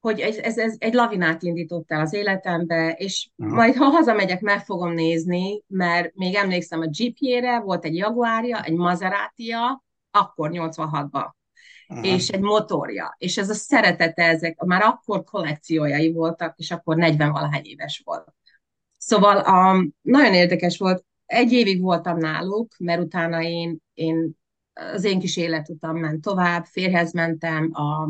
hogy 0.00 0.20
ez, 0.20 0.36
ez, 0.36 0.58
ez 0.58 0.74
egy 0.78 0.94
lavinát 0.94 1.42
indított 1.42 1.90
el 1.90 2.00
az 2.00 2.12
életembe, 2.12 2.92
és 2.98 3.30
Aha. 3.36 3.54
majd 3.54 3.76
ha 3.76 3.84
hazamegyek, 3.84 4.40
meg 4.40 4.64
fogom 4.64 4.92
nézni, 4.92 5.62
mert 5.66 6.14
még 6.14 6.34
emlékszem 6.34 6.80
a 6.80 6.86
GP-re, 6.86 7.60
volt 7.60 7.84
egy 7.84 7.96
Jaguárja, 7.96 8.62
egy 8.62 8.72
Maserati-ja, 8.74 9.84
akkor 10.10 10.50
86-ban 10.52 11.37
Aha. 11.88 12.02
és 12.02 12.28
egy 12.28 12.40
motorja, 12.40 13.14
és 13.18 13.36
ez 13.36 13.50
a 13.50 13.54
szeretete, 13.54 14.22
ezek 14.22 14.62
már 14.64 14.82
akkor 14.82 15.24
kollekciójai 15.24 16.12
voltak, 16.12 16.58
és 16.58 16.70
akkor 16.70 16.96
40 16.96 17.32
valahány 17.32 17.64
éves 17.64 18.02
volt. 18.04 18.34
Szóval 18.96 19.36
um, 19.36 19.94
nagyon 20.02 20.34
érdekes 20.34 20.78
volt, 20.78 21.04
egy 21.26 21.52
évig 21.52 21.80
voltam 21.80 22.18
náluk, 22.18 22.74
mert 22.78 23.02
utána 23.02 23.42
én, 23.42 23.78
én 23.94 24.36
az 24.72 25.04
én 25.04 25.18
kis 25.18 25.36
életutam 25.36 25.96
ment 25.96 26.20
tovább, 26.20 26.64
férhez 26.64 27.12
mentem, 27.12 27.70
a, 27.72 28.08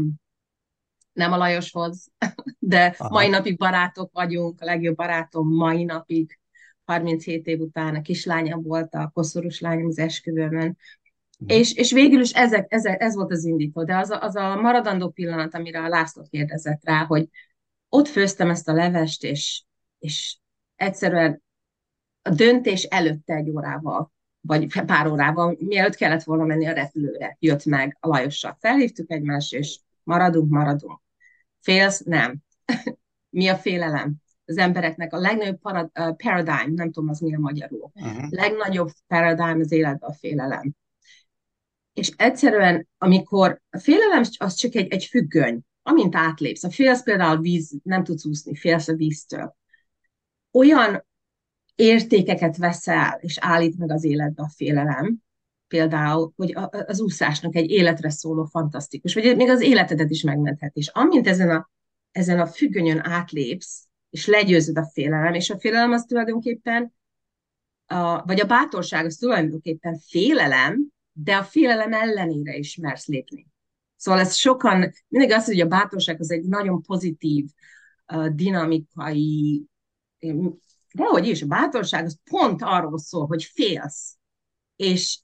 nem 1.12 1.32
a 1.32 1.36
Lajoshoz, 1.36 2.10
de 2.58 2.94
Aha. 2.98 3.08
mai 3.08 3.28
napig 3.28 3.56
barátok 3.56 4.12
vagyunk, 4.12 4.60
a 4.60 4.64
legjobb 4.64 4.96
barátom 4.96 5.48
mai 5.48 5.84
napig, 5.84 6.38
37 6.84 7.46
év 7.46 7.60
után 7.60 7.94
a 7.94 8.00
kislányom 8.00 8.62
volt, 8.62 8.94
a 8.94 9.10
koszorús 9.14 9.60
lányom 9.60 9.86
az 9.86 9.98
esküvőmön, 9.98 10.76
és, 11.46 11.74
és 11.74 11.92
végül 11.92 12.20
is 12.20 12.32
ezek, 12.32 12.72
ezek, 12.72 13.02
ez 13.02 13.14
volt 13.14 13.30
az 13.30 13.44
indító, 13.44 13.84
de 13.84 13.96
az 13.96 14.10
a, 14.10 14.22
az 14.22 14.36
a 14.36 14.60
maradandó 14.60 15.10
pillanat, 15.10 15.54
amire 15.54 15.80
a 15.80 15.88
László 15.88 16.26
kérdezett 16.30 16.80
rá, 16.84 17.04
hogy 17.04 17.28
ott 17.88 18.08
főztem 18.08 18.50
ezt 18.50 18.68
a 18.68 18.72
levest, 18.72 19.24
és, 19.24 19.64
és 19.98 20.38
egyszerűen 20.76 21.42
a 22.22 22.30
döntés 22.30 22.82
előtte 22.82 23.34
egy 23.34 23.50
órával, 23.50 24.12
vagy 24.40 24.82
pár 24.86 25.06
órával, 25.06 25.56
mielőtt 25.58 25.94
kellett 25.94 26.22
volna 26.22 26.44
menni 26.44 26.66
a 26.66 26.72
repülőre, 26.72 27.36
jött 27.40 27.64
meg 27.64 27.96
a 28.00 28.08
Lajossal. 28.08 28.56
Felhívtuk 28.60 29.10
egymást, 29.10 29.54
és 29.54 29.80
maradunk, 30.02 30.50
maradunk. 30.50 31.00
Félsz? 31.60 32.02
Nem. 32.04 32.36
mi 33.30 33.48
a 33.48 33.56
félelem? 33.56 34.14
Az 34.44 34.56
embereknek 34.56 35.12
a 35.12 35.18
legnagyobb 35.18 35.60
paradigm, 36.16 36.74
nem 36.74 36.90
tudom, 36.90 37.08
az 37.08 37.20
mi 37.20 37.34
a 37.34 37.38
magyarul. 37.38 37.90
Uh-huh. 37.94 38.30
Legnagyobb 38.30 38.90
paradigm 39.06 39.60
az 39.60 39.72
életben 39.72 40.10
a 40.10 40.12
félelem 40.12 40.76
és 41.98 42.12
egyszerűen, 42.16 42.88
amikor 42.98 43.60
a 43.70 43.78
félelem 43.78 44.22
az 44.38 44.54
csak 44.54 44.74
egy, 44.74 44.92
egy 44.92 45.04
függöny, 45.04 45.60
amint 45.82 46.14
átlépsz, 46.14 46.64
a 46.64 46.70
félsz 46.70 47.02
például 47.02 47.40
víz, 47.40 47.80
nem 47.82 48.04
tudsz 48.04 48.24
úszni, 48.24 48.56
félsz 48.56 48.88
a 48.88 48.94
víztől, 48.94 49.56
olyan 50.52 51.06
értékeket 51.74 52.56
veszel, 52.56 53.18
és 53.20 53.38
állít 53.40 53.78
meg 53.78 53.90
az 53.90 54.04
életbe 54.04 54.42
a 54.42 54.48
félelem, 54.48 55.16
például, 55.68 56.32
hogy 56.36 56.56
az 56.86 57.00
úszásnak 57.00 57.56
egy 57.56 57.70
életre 57.70 58.10
szóló 58.10 58.44
fantasztikus, 58.44 59.14
vagy 59.14 59.36
még 59.36 59.48
az 59.48 59.60
életedet 59.60 60.10
is 60.10 60.22
megmenthet. 60.22 60.74
És 60.74 60.88
amint 60.88 61.26
ezen 61.26 61.50
a, 61.50 61.70
ezen 62.12 62.40
a 62.40 62.46
függönyön 62.46 63.06
átlépsz, 63.06 63.86
és 64.10 64.26
legyőzöd 64.26 64.78
a 64.78 64.90
félelem, 64.92 65.34
és 65.34 65.50
a 65.50 65.58
félelem 65.58 65.92
az 65.92 66.04
tulajdonképpen, 66.04 66.94
a, 67.86 68.24
vagy 68.24 68.40
a 68.40 68.46
bátorság 68.46 69.04
az 69.04 69.16
tulajdonképpen 69.16 69.98
félelem, 69.98 70.92
de 71.22 71.36
a 71.36 71.42
félelem 71.42 71.92
ellenére 71.92 72.56
is 72.56 72.76
mersz 72.76 73.06
lépni. 73.06 73.46
Szóval 73.96 74.20
ez 74.20 74.34
sokan, 74.34 74.92
mindig 75.08 75.32
azt, 75.32 75.46
hogy 75.46 75.60
a 75.60 75.66
bátorság 75.66 76.20
az 76.20 76.30
egy 76.30 76.44
nagyon 76.44 76.82
pozitív, 76.82 77.44
dinamikai, 78.32 79.64
de 80.92 81.04
hogy 81.04 81.26
is, 81.26 81.42
a 81.42 81.46
bátorság 81.46 82.04
az 82.04 82.18
pont 82.30 82.62
arról 82.62 82.98
szól, 82.98 83.26
hogy 83.26 83.44
félsz. 83.44 84.16
És 84.76 85.20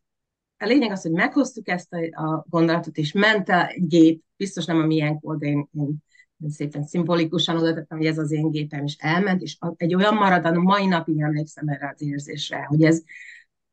a 0.58 0.64
lényeg 0.64 0.90
az, 0.90 1.02
hogy 1.02 1.12
meghoztuk 1.12 1.68
ezt 1.68 1.92
a, 1.92 2.22
a 2.22 2.46
gondolatot, 2.48 2.96
és 2.96 3.12
ment 3.12 3.48
a 3.48 3.72
gép, 3.76 4.22
biztos 4.36 4.64
nem 4.64 4.78
a 4.78 4.86
milyen 4.86 5.18
volt, 5.20 5.38
de 5.38 5.46
én, 5.46 5.68
én, 5.72 6.02
szépen 6.48 6.84
szimbolikusan 6.84 7.56
oda 7.56 7.74
tettem, 7.74 7.98
hogy 7.98 8.06
ez 8.06 8.18
az 8.18 8.32
én 8.32 8.50
gépem, 8.50 8.84
és 8.84 8.96
elment, 8.98 9.42
és 9.42 9.58
egy 9.76 9.94
olyan 9.94 10.14
maradan, 10.14 10.56
mai 10.56 10.86
napig 10.86 11.20
emlékszem 11.20 11.68
erre 11.68 11.92
az 11.94 12.02
érzésre, 12.02 12.64
hogy 12.64 12.82
ez, 12.82 13.02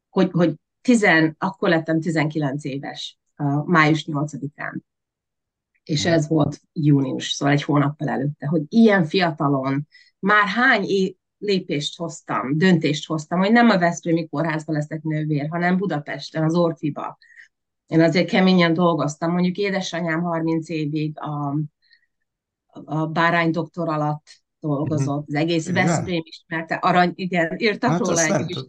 hogy, 0.09 0.29
hogy 0.31 0.55
tizen, 0.81 1.35
akkor 1.39 1.69
lettem 1.69 1.99
19 1.99 2.63
éves, 2.63 3.19
a 3.35 3.71
május 3.71 4.05
8-án. 4.07 4.79
És 5.83 6.05
ez 6.05 6.27
volt 6.27 6.61
június, 6.73 7.29
szóval 7.29 7.53
egy 7.53 7.63
hónappal 7.63 8.07
előtte, 8.07 8.47
hogy 8.47 8.61
ilyen 8.69 9.05
fiatalon 9.05 9.87
már 10.19 10.47
hány 10.47 10.83
é- 10.83 11.19
lépést 11.37 11.97
hoztam, 11.97 12.57
döntést 12.57 13.07
hoztam, 13.07 13.39
hogy 13.39 13.51
nem 13.51 13.69
a 13.69 13.77
Veszprémi 13.77 14.27
kórházba 14.27 14.73
leszek 14.73 15.01
nővér, 15.01 15.47
hanem 15.49 15.77
Budapesten, 15.77 16.43
az 16.43 16.55
Orfiba. 16.55 17.17
Én 17.87 18.01
azért 18.01 18.29
keményen 18.29 18.73
dolgoztam, 18.73 19.31
mondjuk 19.31 19.57
édesanyám 19.57 20.21
30 20.21 20.69
évig 20.69 21.19
a, 21.19 21.57
a 22.85 23.05
bárány 23.05 23.51
doktor 23.51 23.89
alatt 23.89 24.41
dolgozott, 24.59 25.27
az 25.27 25.33
egész 25.33 25.71
Veszprém 25.71 26.21
ismerte, 26.25 26.75
arany, 26.75 27.11
igen, 27.15 27.55
írtak 27.57 27.89
hát 27.89 27.99
róla 27.99 28.21
egy. 28.21 28.65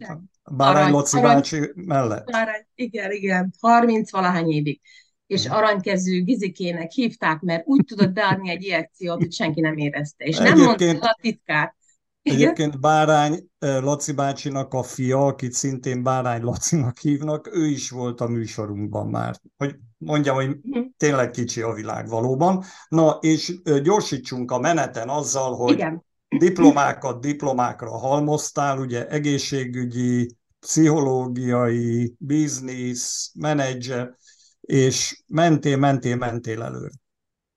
Bárány 0.51 0.91
Laci 0.91 1.21
bácsi 1.21 1.71
mellett. 1.75 2.31
Bárány, 2.31 2.65
igen, 2.75 3.11
igen, 3.11 3.53
30 3.59 4.11
valahány 4.11 4.49
évig. 4.49 4.81
És 5.27 5.47
mhm. 5.47 5.55
aranykezű 5.55 6.23
Gizikének 6.23 6.91
hívták, 6.91 7.39
mert 7.39 7.63
úgy 7.65 7.85
tudott 7.85 8.11
beadni 8.11 8.49
egy 8.49 8.63
injekciót, 8.63 9.17
hogy 9.17 9.33
senki 9.33 9.61
nem 9.61 9.77
érezte. 9.77 10.25
És 10.25 10.37
nem 10.37 10.57
mondta 10.57 11.07
a 11.07 11.17
titkát. 11.21 11.75
Egyébként 12.21 12.79
Bárány 12.79 13.47
Laci 13.59 14.11
bácsinak 14.11 14.73
a 14.73 14.83
fia, 14.83 15.25
akit 15.25 15.51
szintén 15.51 16.03
Bárány 16.03 16.41
Lacinak 16.41 16.97
hívnak, 16.97 17.55
ő 17.55 17.65
is 17.65 17.89
volt 17.89 18.21
a 18.21 18.27
műsorunkban 18.27 19.07
már. 19.07 19.35
Hogy 19.57 19.75
mondjam, 19.97 20.35
hogy 20.35 20.57
mhm. 20.61 20.79
tényleg 20.97 21.29
kicsi 21.29 21.61
a 21.61 21.73
világ 21.73 22.07
valóban. 22.07 22.63
Na, 22.87 23.17
és 23.21 23.61
gyorsítsunk 23.83 24.51
a 24.51 24.59
meneten 24.59 25.09
azzal, 25.09 25.55
hogy 25.55 25.73
Igen. 25.73 26.03
Diplomákat 26.37 27.21
diplomákra 27.21 27.97
halmoztál, 27.97 28.79
ugye 28.79 29.07
egészségügyi, 29.07 30.35
pszichológiai, 30.59 32.15
biznisz, 32.19 33.31
menedzser, 33.33 34.15
és 34.61 35.23
mentél, 35.27 35.77
mentél, 35.77 36.15
mentél 36.15 36.61
előre. 36.61 36.91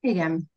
Igen. 0.00 0.50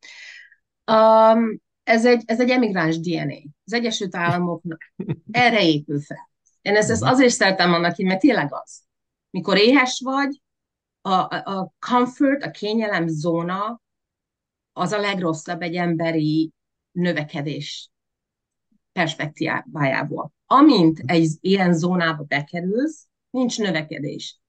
Um, 0.91 1.61
ez 1.83 2.05
egy, 2.05 2.23
ez 2.25 2.39
egy 2.39 2.49
emigráns 2.49 2.99
DNA. 2.99 3.39
Az 3.65 3.73
Egyesült 3.73 4.15
Államoknak 4.15 4.93
erre 5.31 5.63
épül 5.63 6.01
fel. 6.01 6.29
Én 6.61 6.75
ezt, 6.75 6.89
ezt 6.89 7.03
azért 7.03 7.33
szeretem 7.33 7.73
annak, 7.73 7.97
mert 7.97 8.19
tényleg 8.19 8.53
az. 8.53 8.81
Mikor 9.29 9.57
éhes 9.57 10.01
vagy, 10.03 10.41
a, 11.01 11.11
a 11.11 11.73
comfort, 11.79 12.43
a 12.43 12.51
kényelem 12.51 13.07
zóna 13.07 13.81
az 14.73 14.91
a 14.91 14.99
legrosszabb 14.99 15.61
egy 15.61 15.75
emberi 15.75 16.51
növekedés 16.91 17.89
perspektívájából. 18.99 20.33
Amint 20.45 21.01
egy 21.05 21.29
ilyen 21.39 21.73
zónába 21.73 22.23
bekerülsz, 22.23 23.07
nincs 23.29 23.59
növekedés. 23.59 24.39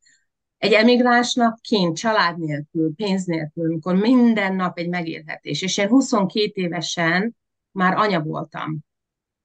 egy 0.58 0.72
emigránsnak 0.72 1.58
kint, 1.60 1.96
család 1.96 2.38
nélkül, 2.38 2.94
pénz 2.94 3.24
nélkül, 3.24 3.64
amikor 3.64 3.94
minden 3.94 4.54
nap 4.54 4.78
egy 4.78 4.88
megélhetés. 4.88 5.62
És 5.62 5.78
én 5.78 5.88
22 5.88 6.50
évesen 6.54 7.36
már 7.70 7.96
anya 7.96 8.20
voltam. 8.20 8.78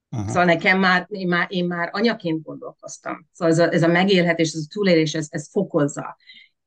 Aha. 0.09 0.27
Szóval 0.27 0.45
nekem 0.45 0.79
már 0.79 1.05
én, 1.09 1.27
már, 1.27 1.47
én 1.49 1.65
már 1.65 1.89
anyaként 1.91 2.43
gondolkoztam. 2.43 3.27
Szóval 3.31 3.53
ez 3.53 3.59
a, 3.59 3.71
ez 3.71 3.83
a 3.83 3.87
megélhetés, 3.87 4.53
ez 4.53 4.59
a 4.59 4.73
túlélés, 4.73 5.13
ez, 5.13 5.27
ez 5.29 5.49
fokozza. 5.49 6.17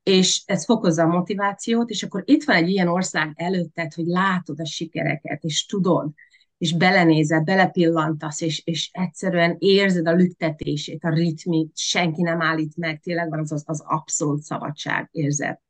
És 0.03 0.43
ez 0.47 0.65
fokozza 0.65 1.03
a 1.03 1.07
motivációt, 1.07 1.91
és 1.91 2.03
akkor 2.03 2.23
itt 2.27 2.45
van 2.45 2.57
egy 2.57 2.69
ilyen 2.69 2.89
ország 2.89 3.33
előtted, 3.37 3.93
hogy 3.93 4.07
látod 4.07 4.61
a 4.61 4.67
sikereket, 4.67 5.43
és 5.43 5.67
tudod, 5.67 6.13
és 6.59 6.73
belenézel, 6.73 7.41
belepillantasz, 7.41 8.41
és, 8.41 8.63
és 8.65 8.91
egyszerűen 8.93 9.57
érzed 9.59 10.09
a 10.09 10.13
lüktetését, 10.13 11.05
a 11.05 11.11
ritmit, 11.11 11.77
senki 11.77 12.23
nem 12.23 12.41
állít 12.43 12.77
meg, 12.77 13.01
tényleg 13.01 13.29
van 13.29 13.39
az, 13.39 13.53
az, 13.53 13.63
az 13.67 13.83
abszolút 13.87 14.43
szabadság 14.43 15.09
érzet, 15.13 15.61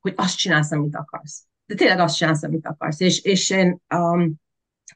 hogy 0.00 0.12
azt 0.16 0.36
csinálsz, 0.36 0.72
amit 0.72 0.96
akarsz. 0.96 1.44
De 1.66 1.74
tényleg 1.74 1.98
azt 1.98 2.16
csinálsz, 2.16 2.42
amit 2.42 2.66
akarsz. 2.66 3.00
És, 3.00 3.22
és 3.22 3.50
én 3.50 3.80
um, 3.94 4.34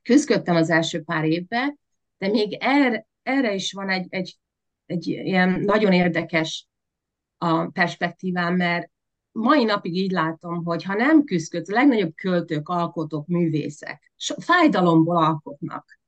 küzdködtem 0.03 0.57
az 0.57 0.71
első 0.71 1.03
pár 1.03 1.25
évben, 1.25 1.79
de 2.19 2.29
még 2.29 2.57
erre, 2.61 3.07
erre 3.23 3.55
is 3.55 3.73
van 3.73 3.89
egy, 3.89 4.07
egy, 4.09 4.39
egy 4.87 5.07
ilyen 5.07 5.61
nagyon 5.61 5.93
érdekes 5.93 6.69
a 7.37 7.67
perspektívám, 7.67 8.57
mert 8.57 8.91
mai 9.33 9.65
napig 9.65 9.97
így 9.97 10.11
látom, 10.11 10.65
hogy 10.65 10.83
ha 10.83 10.95
nem 10.95 11.25
küzdködsz, 11.25 11.71
a 11.71 11.75
legnagyobb 11.75 12.15
költők, 12.15 12.69
alkotók, 12.69 13.27
művészek, 13.27 14.13
fájdalomból 14.39 15.17
alkotnak. 15.17 16.01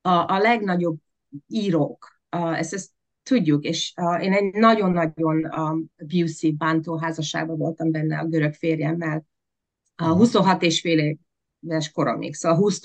A, 0.00 0.10
a 0.10 0.38
legnagyobb 0.38 0.98
írók, 1.46 2.20
ezt, 2.30 2.74
ezt 2.74 2.90
tudjuk, 3.22 3.64
és 3.64 3.94
én 4.20 4.32
egy 4.32 4.54
nagyon-nagyon 4.54 5.44
abusive, 5.44 6.56
bántó 6.56 6.96
házasságban 6.96 7.56
voltam 7.56 7.90
benne 7.90 8.18
a 8.18 8.26
görög 8.26 8.54
férjemmel, 8.54 9.26
a 9.96 10.04
26 10.04 10.62
és 10.62 10.80
fél 10.80 11.18
éves 11.60 11.90
koromig, 11.90 12.34
szóval 12.34 12.58
20 12.58 12.80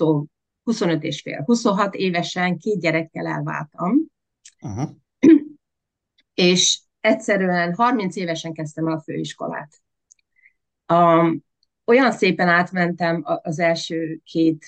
25 0.64 1.04
és 1.04 1.22
fél. 1.22 1.44
26 1.46 1.96
évesen 1.96 2.58
két 2.58 2.80
gyerekkel 2.80 3.26
elváltam, 3.26 4.06
uh-huh. 4.62 4.90
és 6.34 6.83
egyszerűen 7.04 7.74
30 7.74 8.16
évesen 8.16 8.54
kezdtem 8.54 8.88
el 8.88 8.94
a 8.94 9.02
főiskolát. 9.02 9.82
Um, 10.94 11.44
olyan 11.86 12.12
szépen 12.12 12.48
átmentem 12.48 13.24
az 13.42 13.60
első 13.60 14.20
két 14.24 14.66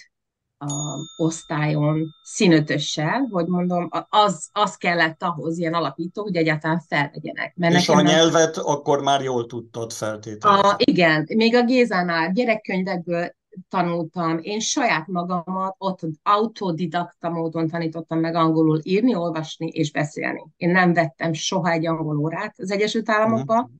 a 0.57 0.99
osztályon 1.17 2.05
színötössel, 2.23 3.27
hogy 3.31 3.47
mondom, 3.47 3.89
az, 4.09 4.49
az 4.51 4.75
kellett 4.75 5.23
ahhoz 5.23 5.57
ilyen 5.57 5.73
alapító, 5.73 6.23
hogy 6.23 6.35
egyáltalán 6.35 6.79
felvegyenek. 6.87 7.55
Mert 7.55 7.75
És 7.75 7.89
a 7.89 8.01
nyelvet 8.01 8.55
nem... 8.55 8.65
akkor 8.65 9.01
már 9.01 9.21
jól 9.21 9.45
tudtad 9.45 9.93
feltételezni. 9.93 10.67
A, 10.67 10.75
igen, 10.77 11.27
még 11.35 11.55
a 11.55 11.63
Gézánál 11.63 12.31
gyerekkönyvekből 12.31 13.35
tanultam, 13.69 14.39
én 14.41 14.59
saját 14.59 15.07
magamat 15.07 15.75
ott 15.77 15.99
autodidakta 16.23 17.29
módon 17.29 17.67
tanítottam 17.67 18.19
meg 18.19 18.35
angolul 18.35 18.79
írni, 18.83 19.15
olvasni 19.15 19.67
és 19.67 19.91
beszélni. 19.91 20.45
Én 20.57 20.69
nem 20.69 20.93
vettem 20.93 21.33
soha 21.33 21.71
egy 21.71 21.87
angol 21.87 22.17
órát 22.17 22.53
az 22.57 22.71
Egyesült 22.71 23.09
Államokba, 23.09 23.53
uh-huh. 23.53 23.71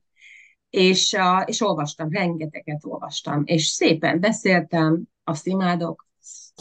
és, 0.70 1.16
és 1.44 1.60
olvastam, 1.60 2.10
rengeteget 2.10 2.84
olvastam, 2.84 3.42
és 3.44 3.66
szépen 3.66 4.20
beszéltem, 4.20 5.02
azt 5.24 5.46
imádok, 5.46 6.04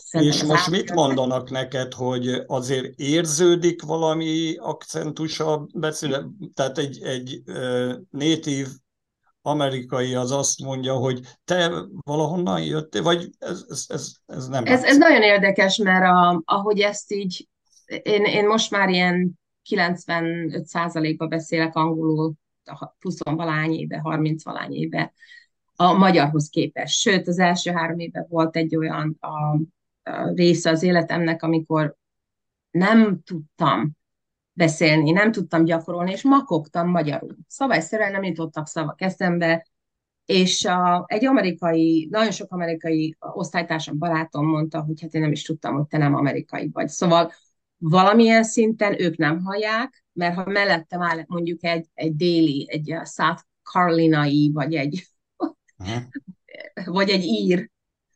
Szerintem 0.01 0.37
és 0.37 0.43
most 0.43 0.69
mit 0.69 0.93
mondanak 0.93 1.49
neked, 1.49 1.93
hogy 1.93 2.43
azért 2.47 2.99
érződik 2.99 3.81
valami 3.81 4.55
akcentus 4.57 5.39
a 5.39 5.67
beszél, 5.73 6.31
tehát 6.53 6.77
egy, 6.77 7.01
egy 7.03 7.41
uh, 7.45 7.93
native 8.09 8.69
amerikai 9.45 10.13
az 10.13 10.31
azt 10.31 10.59
mondja, 10.59 10.93
hogy 10.93 11.19
te 11.43 11.71
valahonnan 12.01 12.63
jöttél, 12.63 13.03
vagy 13.03 13.29
ez, 13.39 13.65
ez, 13.69 13.85
ez, 13.87 14.11
ez 14.25 14.47
nem 14.47 14.65
ez, 14.65 14.83
ez 14.83 14.97
nagyon 14.97 15.21
érdekes, 15.21 15.77
mert 15.77 16.05
a, 16.05 16.41
ahogy 16.45 16.79
ezt 16.79 17.11
így, 17.11 17.47
én, 17.85 18.23
én 18.23 18.47
most 18.47 18.71
már 18.71 18.89
ilyen 18.89 19.39
95%-ba 19.69 21.27
beszélek 21.27 21.75
angolul, 21.75 22.33
20 22.99 23.17
valány 23.23 23.73
éve, 23.73 23.99
30 23.99 24.43
valány 24.43 24.73
éve 24.73 25.13
a 25.75 25.93
magyarhoz 25.93 26.49
képest. 26.49 26.99
Sőt, 26.99 27.27
az 27.27 27.39
első 27.39 27.71
három 27.71 27.99
évben 27.99 28.25
volt 28.29 28.55
egy 28.55 28.75
olyan 28.75 29.17
a, 29.19 29.27
a 30.09 30.31
része 30.33 30.69
az 30.69 30.83
életemnek, 30.83 31.43
amikor 31.43 31.95
nem 32.71 33.21
tudtam 33.23 33.91
beszélni, 34.55 35.11
nem 35.11 35.31
tudtam 35.31 35.63
gyakorolni, 35.63 36.11
és 36.11 36.23
makogtam 36.23 36.89
magyarul. 36.89 37.35
Szabályszerűen 37.47 38.11
nem 38.11 38.23
jutottak 38.23 38.67
szavak 38.67 39.01
eszembe, 39.01 39.67
és 40.25 40.65
a, 40.65 41.05
egy 41.07 41.25
amerikai, 41.25 42.07
nagyon 42.11 42.31
sok 42.31 42.51
amerikai 42.51 43.17
osztálytársam, 43.19 43.97
barátom 43.97 44.47
mondta, 44.47 44.81
hogy 44.81 45.01
hát 45.01 45.13
én 45.13 45.21
nem 45.21 45.31
is 45.31 45.43
tudtam, 45.43 45.75
hogy 45.75 45.87
te 45.87 45.97
nem 45.97 46.15
amerikai 46.15 46.69
vagy. 46.73 46.87
Szóval 46.87 47.31
valamilyen 47.77 48.43
szinten 48.43 49.01
ők 49.01 49.17
nem 49.17 49.43
hallják, 49.43 50.05
mert 50.13 50.35
ha 50.35 50.45
mellettem 50.45 51.01
áll 51.01 51.23
mondjuk 51.27 51.63
egy, 51.63 51.87
egy 51.93 52.15
déli, 52.15 52.67
egy 52.69 52.85
South 52.87 53.41
Carolinai, 53.63 54.51
vagy 54.53 54.75
egy, 54.75 55.07
uh-huh. 55.77 56.03
vagy 56.95 57.09
egy 57.09 57.23
ír, 57.23 57.69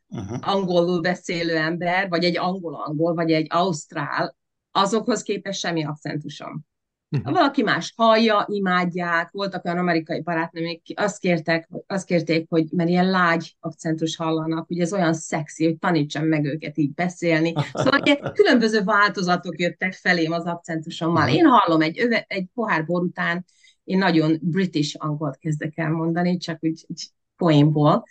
uh-huh. 0.07 0.37
angolul 0.41 1.01
beszélő 1.01 1.55
ember, 1.55 2.09
vagy 2.09 2.23
egy 2.23 2.37
angol-angol, 2.37 3.13
vagy 3.13 3.31
egy 3.31 3.47
ausztrál, 3.49 4.37
azokhoz 4.71 5.21
képest 5.21 5.59
semmi 5.59 5.83
akcentusom. 5.83 6.67
Uh-huh. 7.11 7.33
Valaki 7.33 7.63
más 7.63 7.93
hallja, 7.95 8.45
imádják, 8.49 9.31
voltak 9.31 9.65
olyan 9.65 9.77
amerikai 9.77 10.21
barátnők, 10.21 10.81
azt 10.95 11.19
kértek, 11.19 11.69
azt 11.87 12.05
kérték, 12.05 12.45
hogy 12.49 12.65
mert 12.71 12.89
ilyen 12.89 13.09
lágy 13.09 13.55
akcentus 13.59 14.15
hallanak, 14.15 14.67
hogy 14.67 14.79
ez 14.79 14.93
olyan 14.93 15.13
szexi, 15.13 15.65
hogy 15.65 15.77
tanítsam 15.77 16.25
meg 16.25 16.45
őket 16.45 16.77
így 16.77 16.93
beszélni. 16.93 17.53
Szóval 17.73 17.99
ilyen 18.03 18.31
különböző 18.33 18.83
változatok 18.83 19.59
jöttek 19.59 19.93
felém 19.93 20.31
az 20.31 20.45
akcentusommal. 20.45 21.23
Uh-huh. 21.23 21.37
Én 21.37 21.45
hallom 21.45 21.81
egy, 21.81 21.99
öve, 21.99 22.25
egy 22.27 22.45
pohár 22.53 22.85
bor 22.85 23.01
után, 23.01 23.45
én 23.83 23.97
nagyon 23.97 24.37
british 24.41 24.95
angolt 24.99 25.37
kezdek 25.37 25.77
el 25.77 25.89
mondani, 25.89 26.37
csak 26.37 26.57
úgy, 26.61 26.85
úgy 26.87 27.07
poénból. 27.37 28.03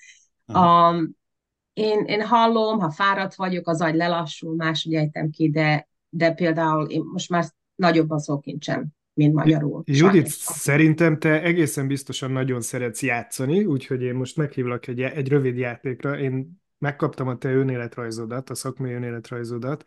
Uh-huh. 0.47 0.95
Um, 0.95 1.17
én, 1.73 2.05
én 2.05 2.23
hallom, 2.23 2.79
ha 2.79 2.91
fáradt 2.91 3.35
vagyok, 3.35 3.69
az 3.69 3.81
agy 3.81 3.95
lelassul, 3.95 4.55
máshogy 4.55 4.95
ejtem 4.95 5.31
ki, 5.31 5.51
de 5.51 5.88
de 6.09 6.33
például 6.33 6.87
én 6.87 7.03
most 7.13 7.31
már 7.31 7.45
nagyobb 7.75 8.11
az 8.11 8.31
ókincsem, 8.31 8.87
mint 9.13 9.35
magyarul. 9.35 9.83
Judit, 9.87 10.27
szerintem 10.27 11.19
te 11.19 11.43
egészen 11.43 11.87
biztosan 11.87 12.31
nagyon 12.31 12.61
szeretsz 12.61 13.03
játszani, 13.03 13.65
úgyhogy 13.65 14.03
én 14.03 14.15
most 14.15 14.37
meghívlak 14.37 14.87
egy, 14.87 15.01
egy 15.01 15.29
rövid 15.29 15.57
játékra. 15.57 16.19
Én 16.19 16.61
megkaptam 16.79 17.29
a 17.29 17.37
te 17.37 17.53
önéletrajzodat, 17.53 18.51
a 18.51 18.55
szakmai 18.55 18.93
önéletrajzodat, 18.93 19.85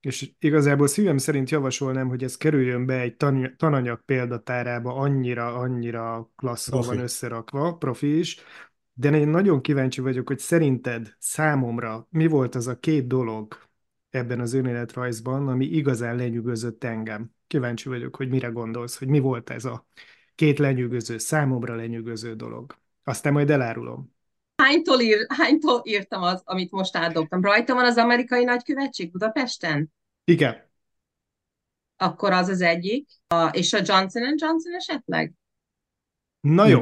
és 0.00 0.32
igazából 0.38 0.86
szívem 0.86 1.18
szerint 1.18 1.50
javasolnám, 1.50 2.08
hogy 2.08 2.24
ez 2.24 2.36
kerüljön 2.36 2.86
be 2.86 3.00
egy 3.00 3.16
tan- 3.16 3.56
tananyag 3.56 4.04
példatárába, 4.04 4.94
annyira, 4.94 5.54
annyira 5.54 6.30
klasszul 6.36 6.82
van 6.82 6.98
összerakva, 6.98 7.76
profi 7.76 8.18
is, 8.18 8.38
de 8.92 9.10
én 9.18 9.28
nagyon 9.28 9.60
kíváncsi 9.60 10.00
vagyok, 10.00 10.26
hogy 10.26 10.38
szerinted 10.38 11.14
számomra 11.18 12.06
mi 12.10 12.26
volt 12.26 12.54
az 12.54 12.66
a 12.66 12.78
két 12.78 13.06
dolog, 13.06 13.69
ebben 14.10 14.40
az 14.40 14.52
önéletrajzban, 14.52 15.48
ami 15.48 15.66
igazán 15.66 16.16
lenyűgözött 16.16 16.84
engem. 16.84 17.30
Kíváncsi 17.46 17.88
vagyok, 17.88 18.16
hogy 18.16 18.28
mire 18.28 18.48
gondolsz, 18.48 18.98
hogy 18.98 19.08
mi 19.08 19.18
volt 19.18 19.50
ez 19.50 19.64
a 19.64 19.86
két 20.34 20.58
lenyűgöző, 20.58 21.18
számomra 21.18 21.74
lenyűgöző 21.74 22.34
dolog. 22.34 22.76
Aztán 23.04 23.32
majd 23.32 23.50
elárulom. 23.50 24.14
Hánytól, 24.56 25.00
ír, 25.00 25.26
hánytól 25.28 25.82
írtam 25.84 26.22
az, 26.22 26.42
amit 26.44 26.70
most 26.70 26.96
átdobtam? 26.96 27.42
Rajta 27.42 27.74
van 27.74 27.84
az 27.84 27.96
amerikai 27.96 28.44
nagykövetség 28.44 29.10
Budapesten? 29.10 29.92
Igen. 30.24 30.68
Akkor 31.96 32.32
az 32.32 32.48
az 32.48 32.60
egyik. 32.60 33.08
A, 33.26 33.46
és 33.46 33.72
a 33.72 33.80
Johnson 33.84 34.22
Johnson 34.22 34.74
esetleg? 34.74 35.32
Na 36.40 36.66
jó. 36.66 36.78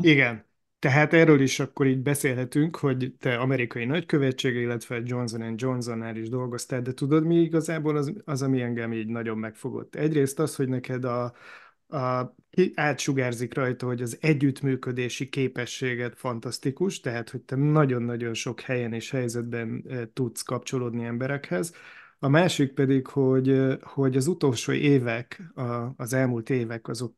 Igen. 0.00 0.49
Tehát 0.80 1.12
erről 1.12 1.40
is 1.40 1.60
akkor 1.60 1.86
így 1.86 2.02
beszélhetünk, 2.02 2.76
hogy 2.76 3.14
te 3.18 3.34
amerikai 3.36 3.84
nagykövetség, 3.84 4.54
illetve 4.54 5.00
Johnson 5.04 5.54
Johnsonnál 5.56 6.16
is 6.16 6.28
dolgoztál, 6.28 6.82
de 6.82 6.94
tudod 6.94 7.24
mi 7.24 7.36
igazából 7.36 7.96
az, 7.96 8.12
az, 8.24 8.42
ami 8.42 8.60
engem 8.60 8.92
így 8.92 9.06
nagyon 9.06 9.38
megfogott? 9.38 9.94
Egyrészt 9.94 10.38
az, 10.38 10.56
hogy 10.56 10.68
neked 10.68 11.04
a, 11.04 11.32
a, 11.88 12.34
átsugárzik 12.74 13.54
rajta, 13.54 13.86
hogy 13.86 14.02
az 14.02 14.18
együttműködési 14.20 15.28
képességed 15.28 16.14
fantasztikus, 16.16 17.00
tehát 17.00 17.30
hogy 17.30 17.40
te 17.40 17.56
nagyon-nagyon 17.56 18.34
sok 18.34 18.60
helyen 18.60 18.92
és 18.92 19.10
helyzetben 19.10 19.84
tudsz 20.12 20.42
kapcsolódni 20.42 21.04
emberekhez. 21.04 21.74
A 22.18 22.28
másik 22.28 22.72
pedig, 22.72 23.06
hogy, 23.06 23.78
hogy 23.82 24.16
az 24.16 24.26
utolsó 24.26 24.72
évek, 24.72 25.42
az 25.96 26.12
elmúlt 26.12 26.50
évek, 26.50 26.88
azok 26.88 27.14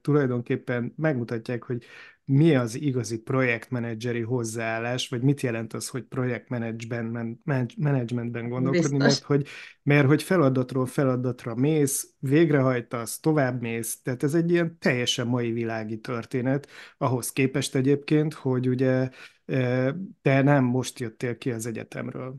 tulajdonképpen 0.00 0.92
megmutatják, 0.96 1.62
hogy 1.62 1.84
mi 2.26 2.54
az 2.54 2.74
igazi 2.74 3.18
projektmenedzseri 3.18 4.20
hozzáállás, 4.20 5.08
vagy 5.08 5.22
mit 5.22 5.40
jelent 5.40 5.72
az, 5.72 5.88
hogy 5.88 6.02
projektmenedzsmentben 6.02 8.48
gondolkodni, 8.48 8.96
mert 8.96 9.22
hogy, 9.22 9.46
mert 9.82 10.06
hogy 10.06 10.22
feladatról 10.22 10.86
feladatra 10.86 11.54
mész, 11.54 12.14
végrehajtasz, 12.18 13.20
tovább 13.20 13.60
mész, 13.60 14.02
tehát 14.02 14.22
ez 14.22 14.34
egy 14.34 14.50
ilyen 14.50 14.78
teljesen 14.78 15.26
mai 15.26 15.52
világi 15.52 15.98
történet, 15.98 16.68
ahhoz 16.98 17.32
képest 17.32 17.74
egyébként, 17.74 18.34
hogy 18.34 18.68
ugye 18.68 19.08
te 20.22 20.42
nem 20.42 20.64
most 20.64 20.98
jöttél 20.98 21.38
ki 21.38 21.50
az 21.50 21.66
egyetemről. 21.66 22.36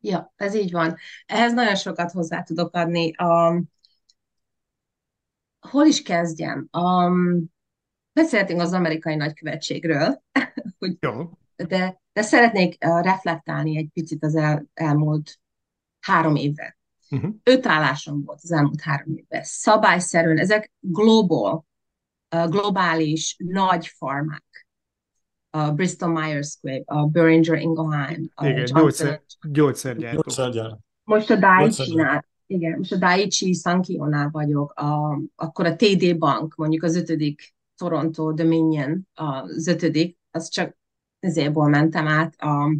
Ja, 0.00 0.32
ez 0.36 0.54
így 0.54 0.70
van. 0.70 0.96
Ehhez 1.26 1.52
nagyon 1.52 1.76
sokat 1.76 2.10
hozzá 2.10 2.42
tudok 2.42 2.74
adni. 2.74 3.12
Um, 3.22 3.64
hol 5.60 5.86
is 5.86 6.02
kezdjem? 6.02 6.68
Um, 6.72 7.54
beszéltünk 8.16 8.60
az 8.60 8.72
amerikai 8.72 9.14
nagykövetségről, 9.14 10.22
hogy, 10.78 10.96
Jó. 11.00 11.30
De, 11.56 12.00
de 12.12 12.22
szeretnék 12.22 12.84
uh, 12.84 13.02
reflektálni 13.02 13.76
egy 13.76 13.88
picit 13.92 14.24
az 14.24 14.36
el, 14.36 14.66
elmúlt 14.74 15.40
három 16.00 16.34
évre. 16.34 16.78
Uh-huh. 17.10 17.34
Öt 17.42 17.66
állásom 17.66 18.24
volt 18.24 18.40
az 18.42 18.52
elmúlt 18.52 18.80
három 18.80 19.16
évben. 19.16 19.40
Szabályszerűen, 19.44 20.38
ezek 20.38 20.72
global, 20.80 21.66
uh, 22.36 22.48
globális 22.48 23.36
nagy 23.38 23.86
farmák 23.86 24.66
a 25.50 25.70
Bristol 25.70 26.08
Myers 26.08 26.48
Squibb, 26.48 26.82
a 26.86 27.06
Boehringer 27.06 27.58
Ingelheim, 27.58 28.30
a 28.34 28.46
igen, 28.46 28.64
gyógyszer, 28.64 29.22
gyógyszergyártó. 29.48 30.20
Gyógyszergyár. 30.20 30.78
Most 31.04 31.30
a 31.30 31.36
Daiichi-nál, 31.36 32.26
igen, 32.46 32.78
most 32.78 32.92
a 32.92 32.96
Daiichi 32.96 33.52
Sankyo-nál 33.52 34.28
vagyok, 34.32 34.72
a, 34.72 35.20
akkor 35.34 35.66
a 35.66 35.76
TD 35.76 36.18
Bank, 36.18 36.54
mondjuk 36.54 36.82
az 36.82 36.96
ötödik 36.96 37.55
Toronto 37.76 38.32
Dominion, 38.32 39.08
az 39.14 39.66
ötödik, 39.66 40.18
az 40.30 40.48
csak 40.48 40.76
ezértból 41.20 41.68
mentem 41.68 42.06
át 42.06 42.34
a, 42.38 42.76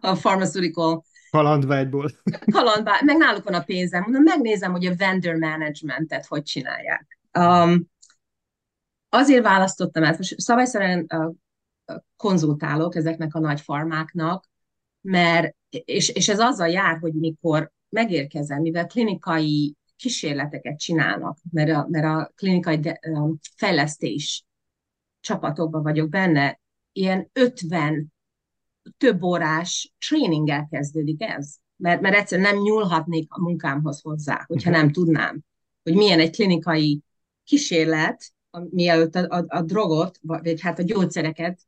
a 0.00 0.12
pharmaceutical 0.12 1.04
Kalandvágyból. 1.30 2.10
Kalandvágy, 2.52 3.02
meg 3.04 3.16
náluk 3.16 3.44
van 3.44 3.54
a 3.54 3.62
pénzem. 3.62 4.02
Mondom, 4.02 4.22
megnézem, 4.22 4.72
hogy 4.72 4.86
a 4.86 4.96
vendor 4.96 5.34
managementet 5.34 6.26
hogy 6.26 6.42
csinálják. 6.42 7.18
Um, 7.38 7.86
azért 9.08 9.42
választottam 9.42 10.02
ezt, 10.02 10.18
most 10.18 10.40
szabályszerűen 10.40 11.06
uh, 11.14 11.34
konzultálok 12.16 12.96
ezeknek 12.96 13.34
a 13.34 13.38
nagy 13.38 13.60
farmáknak, 13.60 14.48
mert, 15.00 15.56
és, 15.68 16.08
és 16.08 16.28
ez 16.28 16.40
azzal 16.40 16.68
jár, 16.68 16.98
hogy 16.98 17.12
mikor 17.12 17.72
megérkezem, 17.88 18.60
mivel 18.60 18.86
klinikai 18.86 19.76
kísérleteket 19.96 20.78
csinálnak, 20.78 21.38
mert 21.50 21.70
a, 21.70 21.86
mert 21.90 22.04
a 22.04 22.32
klinikai 22.34 22.78
de, 22.78 23.00
um, 23.08 23.38
fejlesztés 23.56 24.44
csapatokban 25.20 25.82
vagyok 25.82 26.08
benne, 26.08 26.60
ilyen 26.92 27.30
50 27.32 28.12
több 28.96 29.22
órás 29.22 29.92
tréninggel 29.98 30.66
kezdődik 30.70 31.22
ez. 31.22 31.54
Mert, 31.76 32.00
mert 32.00 32.16
egyszerűen 32.16 32.54
nem 32.54 32.62
nyúlhatnék 32.62 33.32
a 33.32 33.40
munkámhoz 33.40 34.00
hozzá, 34.00 34.44
hogyha 34.46 34.70
nem 34.70 34.92
tudnám, 34.92 35.40
hogy 35.82 35.94
milyen 35.94 36.20
egy 36.20 36.30
klinikai 36.30 37.02
kísérlet, 37.44 38.34
mielőtt 38.70 39.14
a, 39.14 39.36
a, 39.38 39.44
a 39.48 39.62
drogot, 39.62 40.18
vagy 40.22 40.60
hát 40.60 40.78
a 40.78 40.82
gyógyszereket 40.82 41.60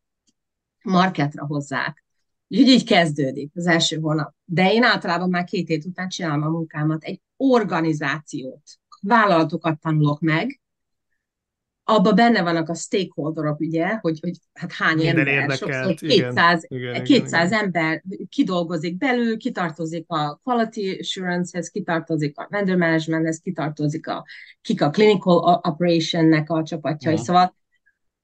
marketra 0.82 1.46
hozzák. 1.46 2.04
Úgyhogy 2.48 2.68
így 2.68 2.84
kezdődik 2.84 3.50
az 3.54 3.66
első 3.66 3.98
hónap. 3.98 4.34
De 4.44 4.72
én 4.72 4.82
általában 4.82 5.28
már 5.28 5.44
két 5.44 5.68
hét 5.68 5.84
után 5.84 6.08
csinálom 6.08 6.42
a 6.42 6.48
munkámat. 6.48 7.04
Egy 7.04 7.20
organizációt, 7.38 8.62
vállalatokat 9.00 9.80
tanulok 9.80 10.20
meg, 10.20 10.60
abban 11.90 12.14
benne 12.14 12.42
vannak 12.42 12.68
a 12.68 12.74
stakeholderok, 12.74 13.60
ugye, 13.60 13.86
hogy, 13.88 14.18
hogy 14.20 14.36
hát 14.52 14.72
hány 14.72 14.96
Minden 14.96 15.16
ember, 15.16 15.34
érdekelt, 15.34 15.58
sokszor 15.58 15.94
200, 15.94 16.64
igen, 16.68 16.90
igen, 16.90 17.04
200 17.04 17.50
igen, 17.50 17.64
ember 17.64 18.02
kidolgozik 18.28 18.96
belül, 18.96 19.36
kitartozik 19.36 20.04
a 20.08 20.40
quality 20.42 20.98
assurance-hez, 21.00 21.68
kitartozik 21.68 22.38
a 22.38 22.46
vendor 22.50 22.76
managementhez, 22.76 23.40
kitartozik 23.40 24.08
a, 24.08 24.24
kik 24.60 24.82
a 24.82 24.90
clinical 24.90 25.60
operation-nek 25.62 26.50
a 26.50 26.62
csapatjai, 26.62 27.14
ja. 27.14 27.20
szóval, 27.20 27.56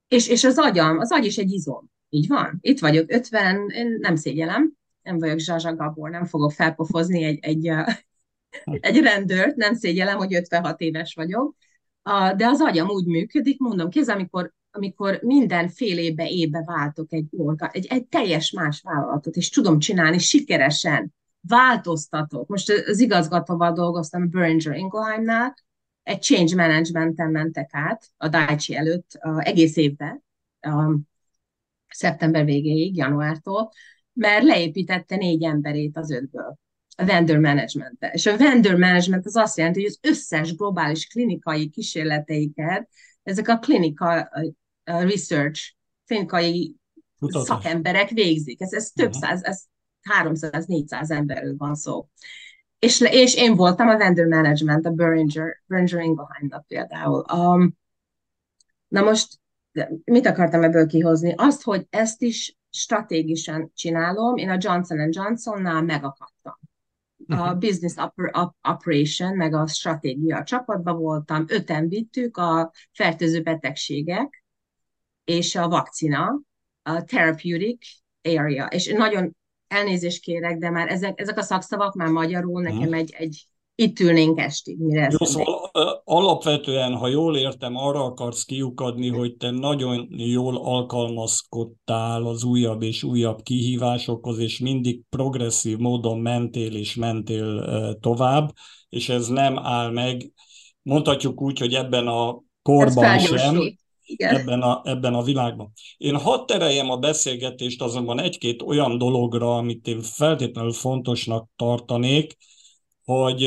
és, 0.09 0.29
és 0.29 0.45
az 0.45 0.59
agyam, 0.59 0.99
az 0.99 1.13
agy 1.13 1.25
is 1.25 1.39
egy 1.39 1.53
izom. 1.53 1.91
Így 2.09 2.29
van. 2.29 2.59
Itt 2.61 2.79
vagyok, 2.79 3.13
50, 3.13 3.69
én 3.69 3.97
nem 4.01 4.17
szégyelem, 4.17 4.73
nem 5.03 5.19
vagyok 5.19 5.39
Zsazsa 5.39 5.75
Gabor, 5.75 6.11
nem 6.11 6.25
fogok 6.25 6.53
felpofozni 6.53 7.23
egy, 7.23 7.39
egy, 7.43 7.71
egy 8.65 8.99
rendőrt, 8.99 9.57
nem 9.57 9.75
szégyelem, 9.75 10.17
hogy 10.17 10.35
56 10.35 10.81
éves 10.81 11.15
vagyok, 11.15 11.57
de 12.37 12.47
az 12.47 12.61
agyam 12.61 12.89
úgy 12.89 13.07
működik, 13.07 13.59
mondom, 13.59 13.91
kéz, 13.91 14.09
amikor, 14.09 14.53
amikor 14.71 15.19
minden 15.23 15.69
fél 15.69 15.99
évbe 15.99 16.29
évbe 16.29 16.63
váltok 16.67 17.13
egy, 17.13 17.27
orga, 17.31 17.69
egy, 17.69 17.87
egy 17.91 18.07
teljes 18.07 18.51
más 18.51 18.81
vállalatot, 18.81 19.37
és 19.37 19.49
tudom 19.49 19.79
csinálni 19.79 20.19
sikeresen, 20.19 21.15
változtatok. 21.49 22.49
Most 22.49 22.71
az 22.87 23.01
igazgatóval 23.01 23.73
dolgoztam 23.73 24.23
a 24.23 24.27
Boehringer 24.27 24.77
Ingelheimnál, 24.77 25.55
egy 26.03 26.23
change 26.23 26.55
management-en 26.55 27.31
mentek 27.31 27.71
át 27.73 28.11
a 28.17 28.29
Daiichi 28.29 28.77
előtt 28.77 29.11
uh, 29.23 29.49
egész 29.49 29.77
évben, 29.77 30.25
um, 30.67 31.09
szeptember 31.89 32.45
végéig, 32.45 32.97
januártól, 32.97 33.71
mert 34.13 34.45
leépítette 34.45 35.17
négy 35.17 35.45
emberét 35.45 35.97
az 35.97 36.11
ötből 36.11 36.59
a 36.97 37.05
vendor 37.05 37.39
management 37.39 37.97
-e. 37.99 38.11
És 38.13 38.27
a 38.27 38.37
vendor 38.37 38.75
management 38.75 39.27
az 39.27 39.37
azt 39.37 39.57
jelenti, 39.57 39.81
hogy 39.81 39.91
az 39.91 40.11
összes 40.11 40.57
globális 40.57 41.07
klinikai 41.07 41.69
kísérleteiket, 41.69 42.89
ezek 43.23 43.49
a 43.49 43.59
klinika 43.59 44.31
research, 44.85 45.73
klinikai 46.07 46.77
Kutatás. 47.19 47.47
szakemberek 47.47 48.09
végzik. 48.09 48.61
Ez, 48.61 48.73
ez 48.73 48.91
több 48.91 49.15
uh-huh. 49.15 49.23
száz, 49.23 49.43
ez 49.43 49.65
300-400 50.23 51.11
emberről 51.11 51.55
van 51.57 51.75
szó. 51.75 52.09
És, 52.79 53.01
és 53.01 53.35
én 53.35 53.55
voltam 53.55 53.89
a 53.89 53.97
vendor 53.97 54.27
management, 54.27 54.87
a 54.87 54.91
Boehringer, 54.91 55.63
Boehringer 55.67 56.03
Ingelheimnak 56.03 56.67
például. 56.67 57.25
Um, 57.33 57.77
na 58.89 59.03
most 59.03 59.41
mit 60.05 60.27
akartam 60.27 60.63
ebből 60.63 60.87
kihozni? 60.87 61.35
Azt, 61.37 61.63
hogy 61.63 61.87
ezt 61.91 62.23
is 62.23 62.57
stratégisan 62.71 63.71
csinálom, 63.75 64.37
én 64.37 64.51
a 64.51 64.57
Johnson 64.59 65.09
Johnsonnál 65.11 65.83
megakadtam. 65.83 66.59
A 67.29 67.51
mhm. 67.51 67.59
business 67.59 67.95
operation, 68.63 69.37
meg 69.37 69.55
a 69.55 69.67
stratégia 69.67 70.43
csapatban 70.43 70.97
voltam, 70.97 71.45
öten 71.49 71.89
vittük 71.89 72.37
a 72.37 72.73
fertőző 72.93 73.43
betegségek 73.43 74.45
és 75.25 75.55
a 75.55 75.69
vakcina, 75.69 76.41
a 76.83 77.05
therapeutic 77.05 77.87
area. 78.23 78.67
És 78.67 78.87
nagyon 78.87 79.37
elnézést 79.67 80.23
kérek, 80.23 80.59
de 80.59 80.71
már 80.71 80.89
ezek, 80.89 81.21
ezek 81.21 81.39
a 81.39 81.43
szakszavak 81.43 81.95
már 81.95 82.09
magyarul 82.09 82.63
nekem 82.63 82.79
mhm. 82.79 82.95
egy, 82.95 83.15
egy 83.19 83.49
itt 83.75 84.01
ülnénk 84.01 84.39
estig, 84.39 84.79
mire 84.79 85.09
Jó, 85.19 85.27
szóval, 85.27 85.71
alapvetően, 86.05 86.95
ha 86.95 87.09
jól 87.09 87.37
értem, 87.37 87.77
arra 87.77 88.05
akarsz 88.05 88.45
kiukadni, 88.45 89.09
hogy 89.09 89.37
te 89.37 89.51
nagyon 89.51 90.09
jól 90.11 90.57
alkalmazkodtál 90.57 92.27
az 92.27 92.45
újabb 92.45 92.83
és 92.83 93.03
újabb 93.03 93.43
kihívásokhoz, 93.43 94.39
és 94.39 94.59
mindig 94.59 95.01
progresszív 95.11 95.79
módon 95.79 96.19
mentél 96.19 96.75
és 96.75 96.95
mentél 96.95 97.65
tovább, 98.01 98.53
és 98.89 99.09
ez 99.09 99.29
nem 99.29 99.59
áll 99.59 99.91
meg, 99.91 100.33
mondhatjuk 100.83 101.43
úgy, 101.43 101.59
hogy 101.59 101.75
ebben 101.75 102.07
a 102.07 102.43
korban 102.63 103.19
sem, 103.19 103.77
igen. 104.07 104.37
Ebben, 104.37 104.61
a, 104.61 104.81
ebben 104.85 105.15
a 105.15 105.23
világban. 105.23 105.73
Én 105.97 106.17
hadd 106.17 106.47
tereljem 106.47 106.91
a 106.91 106.97
beszélgetést 106.97 107.83
azonban 107.83 108.21
egy-két 108.21 108.63
olyan 108.63 108.99
dologra, 108.99 109.57
amit 109.57 109.87
én 109.87 110.03
feltétlenül 110.03 110.73
fontosnak 110.73 111.49
tartanék, 111.57 112.37
hogy 113.05 113.43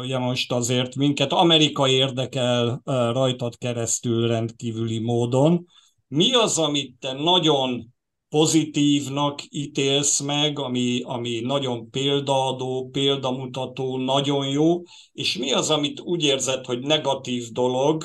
ugye 0.00 0.18
most 0.18 0.52
azért 0.52 0.94
minket 0.96 1.32
Amerika 1.32 1.88
érdekel 1.88 2.80
rajtad 2.84 3.58
keresztül 3.58 4.28
rendkívüli 4.28 4.98
módon. 4.98 5.66
Mi 6.08 6.34
az, 6.34 6.58
amit 6.58 6.98
te 7.00 7.12
nagyon 7.12 7.94
pozitívnak 8.28 9.40
ítélsz 9.48 10.20
meg, 10.20 10.58
ami, 10.58 11.00
ami 11.04 11.40
nagyon 11.40 11.90
példaadó, 11.90 12.88
példamutató, 12.92 13.96
nagyon 13.96 14.48
jó, 14.48 14.82
és 15.12 15.36
mi 15.36 15.52
az, 15.52 15.70
amit 15.70 16.00
úgy 16.00 16.24
érzed, 16.24 16.64
hogy 16.64 16.80
negatív 16.80 17.48
dolog, 17.52 18.04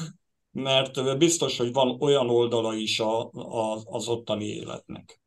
mert 0.51 1.17
biztos, 1.17 1.57
hogy 1.57 1.73
van 1.73 1.97
olyan 2.01 2.29
oldala 2.29 2.75
is 2.75 2.99
a, 2.99 3.29
a, 3.31 3.81
az 3.85 4.07
ottani 4.07 4.45
életnek. 4.45 5.21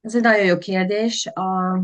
Ez 0.00 0.14
egy 0.14 0.22
nagyon 0.22 0.46
jó 0.46 0.58
kérdés. 0.58 1.26
A, 1.26 1.80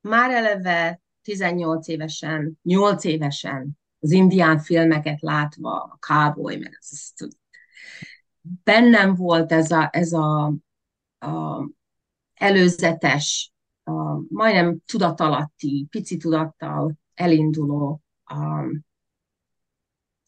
már 0.00 0.30
eleve 0.30 1.00
18 1.22 1.88
évesen, 1.88 2.58
8 2.62 3.04
évesen 3.04 3.78
az 3.98 4.10
indián 4.10 4.58
filmeket 4.58 5.20
látva, 5.20 5.82
a 5.82 5.98
cowboy, 5.98 6.56
meg 6.56 6.78
ez, 6.80 7.12
bennem 8.64 9.14
volt 9.14 9.52
ez 9.52 9.70
a, 9.70 9.88
ez 9.92 10.12
a, 10.12 10.54
a 11.18 11.68
előzetes, 12.34 13.52
a, 13.84 13.92
majdnem 14.28 14.78
tudatalatti, 14.86 15.86
pici 15.90 16.16
tudattal 16.16 16.98
elinduló 17.14 18.02
a 18.24 18.64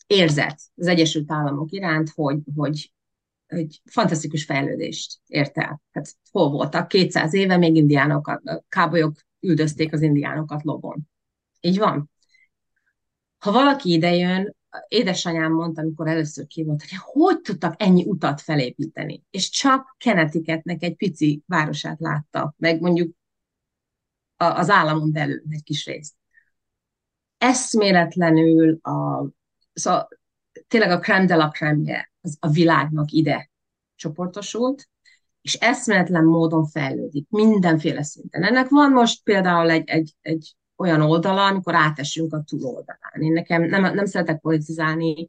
érzet 0.06 0.60
az 0.76 0.86
Egyesült 0.86 1.32
Államok 1.32 1.72
iránt, 1.72 2.10
hogy, 2.10 2.38
hogy 2.56 2.92
egy 3.46 3.80
fantasztikus 3.84 4.44
fejlődést 4.44 5.20
ért 5.26 5.58
el. 5.58 5.82
Hát 5.92 6.16
hol 6.30 6.50
voltak? 6.50 6.88
200 6.88 7.34
éve 7.34 7.56
még 7.56 7.76
indiánokat, 7.76 8.64
kábolyok 8.68 9.14
üldözték 9.42 9.92
az 9.92 10.02
indiánokat 10.02 10.62
lobon. 10.62 11.08
Így 11.60 11.78
van. 11.78 12.10
Ha 13.38 13.52
valaki 13.52 13.92
idejön, 13.92 14.56
édesanyám 14.88 15.52
mondta, 15.52 15.80
amikor 15.80 16.08
először 16.08 16.46
ki 16.46 16.64
hogy 16.64 16.78
hogy 17.00 17.40
tudtak 17.40 17.74
ennyi 17.82 18.04
utat 18.04 18.40
felépíteni, 18.40 19.22
és 19.30 19.50
csak 19.50 19.96
Connecticutnek 20.04 20.82
egy 20.82 20.96
pici 20.96 21.42
városát 21.46 22.00
látta, 22.00 22.54
meg 22.56 22.80
mondjuk 22.80 23.14
az 24.36 24.70
államon 24.70 25.12
belül 25.12 25.42
egy 25.48 25.62
kis 25.62 25.86
részt. 25.86 26.14
Eszméletlenül 27.38 28.78
a, 28.82 29.28
szóval 29.72 30.08
tényleg 30.68 30.90
a 30.90 30.98
crème 30.98 31.26
de 31.26 31.36
la 31.36 31.50
crème 31.50 32.12
az 32.20 32.36
a 32.40 32.48
világnak 32.48 33.10
ide 33.10 33.50
csoportosult, 33.94 34.88
és 35.42 35.54
eszméletlen 35.54 36.24
módon 36.24 36.66
fejlődik, 36.66 37.26
mindenféle 37.30 38.02
szinten. 38.02 38.42
Ennek 38.42 38.68
van 38.68 38.90
most 38.90 39.22
például 39.22 39.70
egy, 39.70 39.88
egy, 39.88 40.14
egy 40.20 40.56
olyan 40.76 41.00
oldala, 41.00 41.46
amikor 41.46 41.74
átesünk 41.74 42.32
a 42.32 42.42
túloldalán. 42.46 43.20
Én 43.20 43.32
nekem 43.32 43.62
nem, 43.62 43.94
nem 43.94 44.04
szeretek 44.04 44.40
politizálni, 44.40 45.28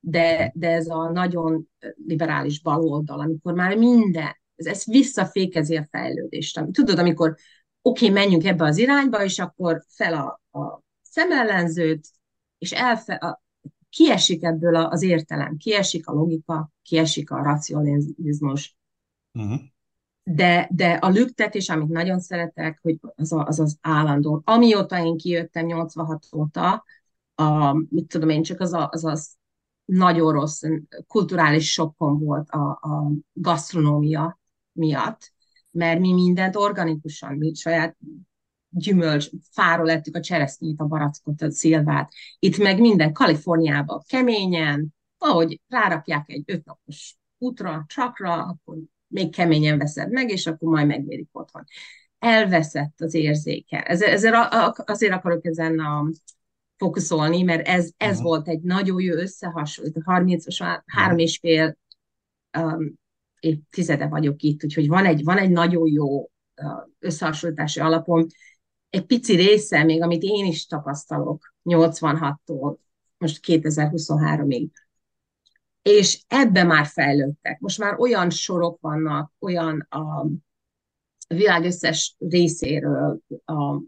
de, 0.00 0.52
de 0.54 0.70
ez 0.70 0.88
a 0.88 1.10
nagyon 1.10 1.68
liberális 2.06 2.60
baloldal, 2.60 3.20
amikor 3.20 3.54
már 3.54 3.76
minden, 3.76 4.36
ez, 4.56 4.66
ez 4.66 4.84
visszafékezi 4.84 5.76
a 5.76 5.86
fejlődést. 5.90 6.64
Tudod, 6.72 6.98
amikor 6.98 7.34
oké, 7.82 8.08
okay, 8.08 8.22
menjünk 8.22 8.44
ebbe 8.44 8.64
az 8.64 8.78
irányba, 8.78 9.24
és 9.24 9.38
akkor 9.38 9.84
fel 9.88 10.14
a, 10.14 10.58
a 10.58 10.82
szemellenzőt, 11.02 12.08
és 12.58 12.72
elfe, 12.72 13.14
a, 13.14 13.42
kiesik 13.90 14.42
ebből 14.42 14.76
az 14.76 15.02
értelem, 15.02 15.56
kiesik 15.56 16.06
a 16.06 16.12
logika, 16.12 16.70
kiesik 16.82 17.30
a 17.30 17.42
racionalizmus. 17.42 18.76
Uh-huh. 19.34 19.60
De, 20.22 20.68
de 20.72 20.92
a 20.92 21.08
lüktetés, 21.08 21.68
amit 21.68 21.88
nagyon 21.88 22.20
szeretek, 22.20 22.78
hogy 22.82 22.98
az, 23.16 23.32
a, 23.32 23.44
az 23.44 23.60
az 23.60 23.78
állandó. 23.80 24.42
Amióta 24.44 25.04
én 25.04 25.16
kijöttem 25.16 25.66
86 25.66 26.26
óta, 26.36 26.84
a, 27.34 27.72
mit 27.72 28.08
tudom 28.08 28.28
én, 28.28 28.42
csak 28.42 28.60
az 28.60 28.72
a, 28.72 28.88
az, 28.92 29.04
az 29.04 29.34
nagyon 29.84 30.32
rossz 30.32 30.62
kulturális 31.06 31.72
sokkom 31.72 32.18
volt 32.18 32.50
a, 32.50 32.70
a 32.70 33.10
gasztronómia 33.32 34.40
miatt, 34.72 35.32
mert 35.70 36.00
mi 36.00 36.12
mindent 36.12 36.56
organikusan, 36.56 37.36
mi 37.36 37.54
saját 37.54 37.96
gyümölcs, 38.68 39.28
fáról 39.50 39.90
ettük 39.90 40.16
a 40.16 40.20
cseresznyét, 40.20 40.80
a 40.80 40.84
barackot, 40.84 41.42
a 41.42 41.50
szilvát. 41.50 42.12
Itt 42.38 42.58
meg 42.58 42.80
minden 42.80 43.12
Kaliforniában 43.12 44.02
keményen, 44.06 44.94
ahogy 45.18 45.60
rárakják 45.68 46.28
egy 46.28 46.42
ötnapos 46.46 47.16
útra, 47.38 47.84
csakra, 47.88 48.32
akkor 48.32 48.76
még 49.06 49.34
keményen 49.34 49.78
veszed 49.78 50.10
meg, 50.10 50.30
és 50.30 50.46
akkor 50.46 50.68
majd 50.68 50.86
megmérik 50.86 51.28
otthon. 51.32 51.64
Elveszett 52.18 53.00
az 53.00 53.14
érzéke. 53.14 53.82
Ezért, 53.82 54.12
azért 54.84 55.12
akarok 55.12 55.46
ezen 55.46 55.78
a 55.78 56.10
fókuszolni, 56.76 57.42
mert 57.42 57.66
ez, 57.66 57.90
ez 57.96 58.10
uh-huh. 58.10 58.24
volt 58.24 58.48
egy 58.48 58.60
nagyon 58.60 59.00
jó 59.00 59.12
összehasonlító. 59.12 60.00
30 60.04 60.44
három 60.86 61.18
és 61.18 61.38
fél 61.38 61.78
um, 62.58 62.94
évtizede 63.40 64.06
vagyok 64.06 64.42
itt, 64.42 64.64
úgyhogy 64.64 64.88
van 64.88 65.04
egy, 65.04 65.24
van 65.24 65.38
egy 65.38 65.50
nagyon 65.50 65.88
jó 65.92 66.30
összehasonlítási 66.98 67.80
alapom. 67.80 68.26
Egy 68.90 69.06
pici 69.06 69.34
része 69.34 69.84
még, 69.84 70.02
amit 70.02 70.22
én 70.22 70.44
is 70.44 70.66
tapasztalok 70.66 71.54
86-tól 71.64 72.76
most 73.18 73.40
2023-ig. 73.46 74.68
És 75.84 76.24
ebbe 76.28 76.62
már 76.62 76.86
fejlődtek. 76.86 77.60
Most 77.60 77.78
már 77.78 77.98
olyan 77.98 78.30
sorok 78.30 78.80
vannak, 78.80 79.32
olyan 79.38 79.86
a 79.90 80.26
világ 81.28 81.64
összes 81.64 82.16
részéről, 82.18 83.20
a 83.44 83.82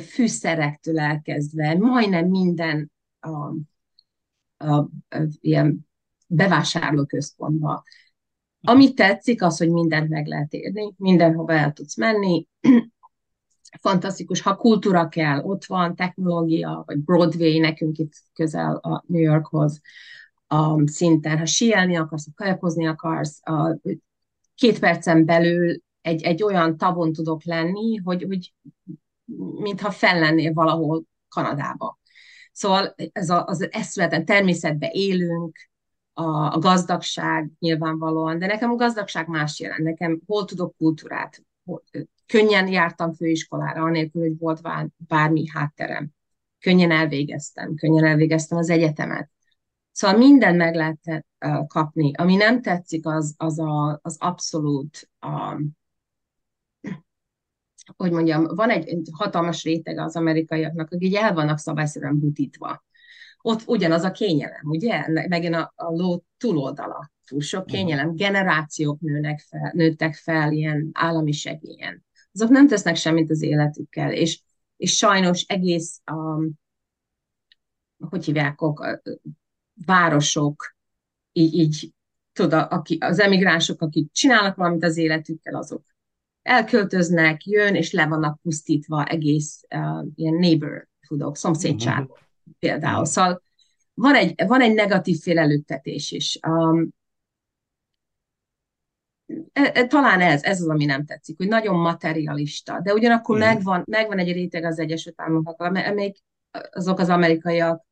fűszerektől 0.00 0.98
elkezdve, 0.98 1.74
majdnem 1.74 2.28
minden 2.28 2.92
a, 3.20 3.54
a, 4.56 4.74
a, 4.74 4.88
ilyen 5.40 5.88
bevásárlóközpontba. 6.26 7.82
Ami 8.60 8.94
tetszik, 8.94 9.42
az, 9.42 9.58
hogy 9.58 9.70
mindent 9.70 10.08
meg 10.08 10.26
lehet 10.26 10.52
érni, 10.52 10.94
mindenhova 10.96 11.52
el 11.52 11.72
tudsz 11.72 11.96
menni. 11.96 12.46
Fantasztikus, 13.80 14.40
ha 14.40 14.56
kultúra 14.56 15.08
kell, 15.08 15.40
ott 15.40 15.64
van 15.64 15.94
technológia, 15.94 16.82
vagy 16.86 16.98
Broadway, 16.98 17.60
nekünk 17.60 17.98
itt 17.98 18.12
közel 18.34 18.76
a 18.76 19.04
New 19.06 19.20
Yorkhoz, 19.20 19.80
a 20.52 20.88
szinten, 20.88 21.38
ha 21.38 21.46
síelni 21.46 21.96
akarsz, 21.96 22.24
ha 22.24 22.32
kajakozni 22.34 22.86
akarsz, 22.86 23.40
a, 23.42 23.78
két 24.54 24.78
percen 24.78 25.24
belül 25.24 25.82
egy, 26.00 26.22
egy 26.22 26.42
olyan 26.42 26.76
tavon 26.76 27.12
tudok 27.12 27.44
lenni, 27.44 27.96
hogy, 27.96 28.22
hogy 28.22 28.54
mintha 29.60 29.90
fellennél 29.90 30.52
valahol 30.52 31.02
Kanadába. 31.28 31.98
Szóval 32.52 32.94
ez 33.12 33.30
a, 33.30 33.44
az 33.46 33.68
eszületen 33.70 34.24
természetben 34.24 34.90
élünk, 34.92 35.56
a, 36.12 36.54
a 36.54 36.58
gazdagság 36.58 37.50
nyilvánvalóan, 37.58 38.38
de 38.38 38.46
nekem 38.46 38.70
a 38.70 38.74
gazdagság 38.74 39.28
más 39.28 39.60
jelent. 39.60 39.82
Nekem 39.82 40.20
hol 40.26 40.44
tudok 40.44 40.76
kultúrát, 40.76 41.42
hol, 41.64 41.82
könnyen 42.26 42.68
jártam 42.68 43.12
főiskolára, 43.12 43.82
anélkül, 43.82 44.22
hogy 44.22 44.38
volt 44.38 44.60
bármi 44.96 45.48
hátterem. 45.48 46.08
Könnyen 46.58 46.90
elvégeztem, 46.90 47.74
könnyen 47.74 48.04
elvégeztem 48.04 48.58
az 48.58 48.70
egyetemet. 48.70 49.30
Szóval 49.92 50.16
minden 50.16 50.56
meg 50.56 50.74
lehet 50.74 51.26
kapni. 51.66 52.12
Ami 52.14 52.36
nem 52.36 52.62
tetszik, 52.62 53.06
az, 53.06 53.34
az, 53.36 53.58
a, 53.58 53.98
az 54.02 54.16
abszolút, 54.18 55.10
a, 55.18 55.60
hogy 57.96 58.10
mondjam, 58.10 58.46
van 58.54 58.70
egy, 58.70 58.88
egy 58.88 59.08
hatalmas 59.12 59.62
réteg 59.62 59.98
az 59.98 60.16
amerikaiaknak, 60.16 60.90
akik 60.90 61.16
el 61.16 61.34
vannak 61.34 61.58
szabályszerűen 61.58 62.18
butítva 62.18 62.82
ott 63.42 63.62
ugyanaz 63.66 64.02
a 64.02 64.10
kényelem, 64.10 64.62
ugye? 64.64 65.06
Megint 65.28 65.54
a, 65.54 65.72
a 65.76 65.90
ló 65.90 66.24
túloldala. 66.36 67.10
Túl 67.26 67.40
sok 67.40 67.66
kényelem. 67.66 68.16
Generációk 68.16 69.00
nőnek 69.00 69.40
fel, 69.48 69.72
nőttek 69.74 70.14
fel 70.14 70.52
ilyen 70.52 70.90
állami 70.92 71.32
segélyen. 71.32 72.04
Azok 72.32 72.48
nem 72.48 72.66
tesznek 72.66 72.96
semmit 72.96 73.30
az 73.30 73.42
életükkel, 73.42 74.12
és, 74.12 74.42
és 74.76 74.96
sajnos 74.96 75.42
egész, 75.42 76.00
um, 76.12 76.52
hogy 78.08 78.24
hívják, 78.24 78.60
városok, 79.86 80.76
így, 81.32 81.54
így 81.54 81.92
tudod, 82.32 82.66
aki, 82.70 82.98
az 83.00 83.20
emigránsok, 83.20 83.82
akik 83.82 84.12
csinálnak 84.12 84.56
valamit 84.56 84.84
az 84.84 84.96
életükkel, 84.96 85.54
azok 85.54 85.84
elköltöznek, 86.42 87.46
jön, 87.46 87.74
és 87.74 87.92
le 87.92 88.06
vannak 88.06 88.40
pusztítva 88.42 89.04
egész 89.04 89.60
uh, 89.74 90.06
ilyen 90.14 90.34
neighborhoodok, 90.34 91.36
szomszédságok. 91.36 92.10
Uh-huh 92.10 92.28
például. 92.58 93.04
Szóval 93.04 93.42
van 93.94 94.14
egy, 94.14 94.46
van 94.46 94.60
egy 94.60 94.74
negatív 94.74 95.20
félelőttetés 95.20 96.10
is. 96.10 96.38
Um, 96.46 96.88
e, 99.52 99.70
e, 99.74 99.86
talán 99.86 100.20
ez, 100.20 100.42
ez 100.42 100.60
az, 100.60 100.68
ami 100.68 100.84
nem 100.84 101.04
tetszik, 101.04 101.36
hogy 101.36 101.48
nagyon 101.48 101.78
materialista, 101.78 102.80
de 102.80 102.92
ugyanakkor 102.92 103.36
mm. 103.36 103.40
megvan, 103.40 103.82
megvan 103.86 104.18
egy 104.18 104.32
réteg 104.32 104.64
az 104.64 104.78
Egyesült 104.78 105.20
Államoknak, 105.20 105.94
még 105.94 106.16
azok 106.70 106.98
az 106.98 107.08
amerikaiak, 107.08 107.84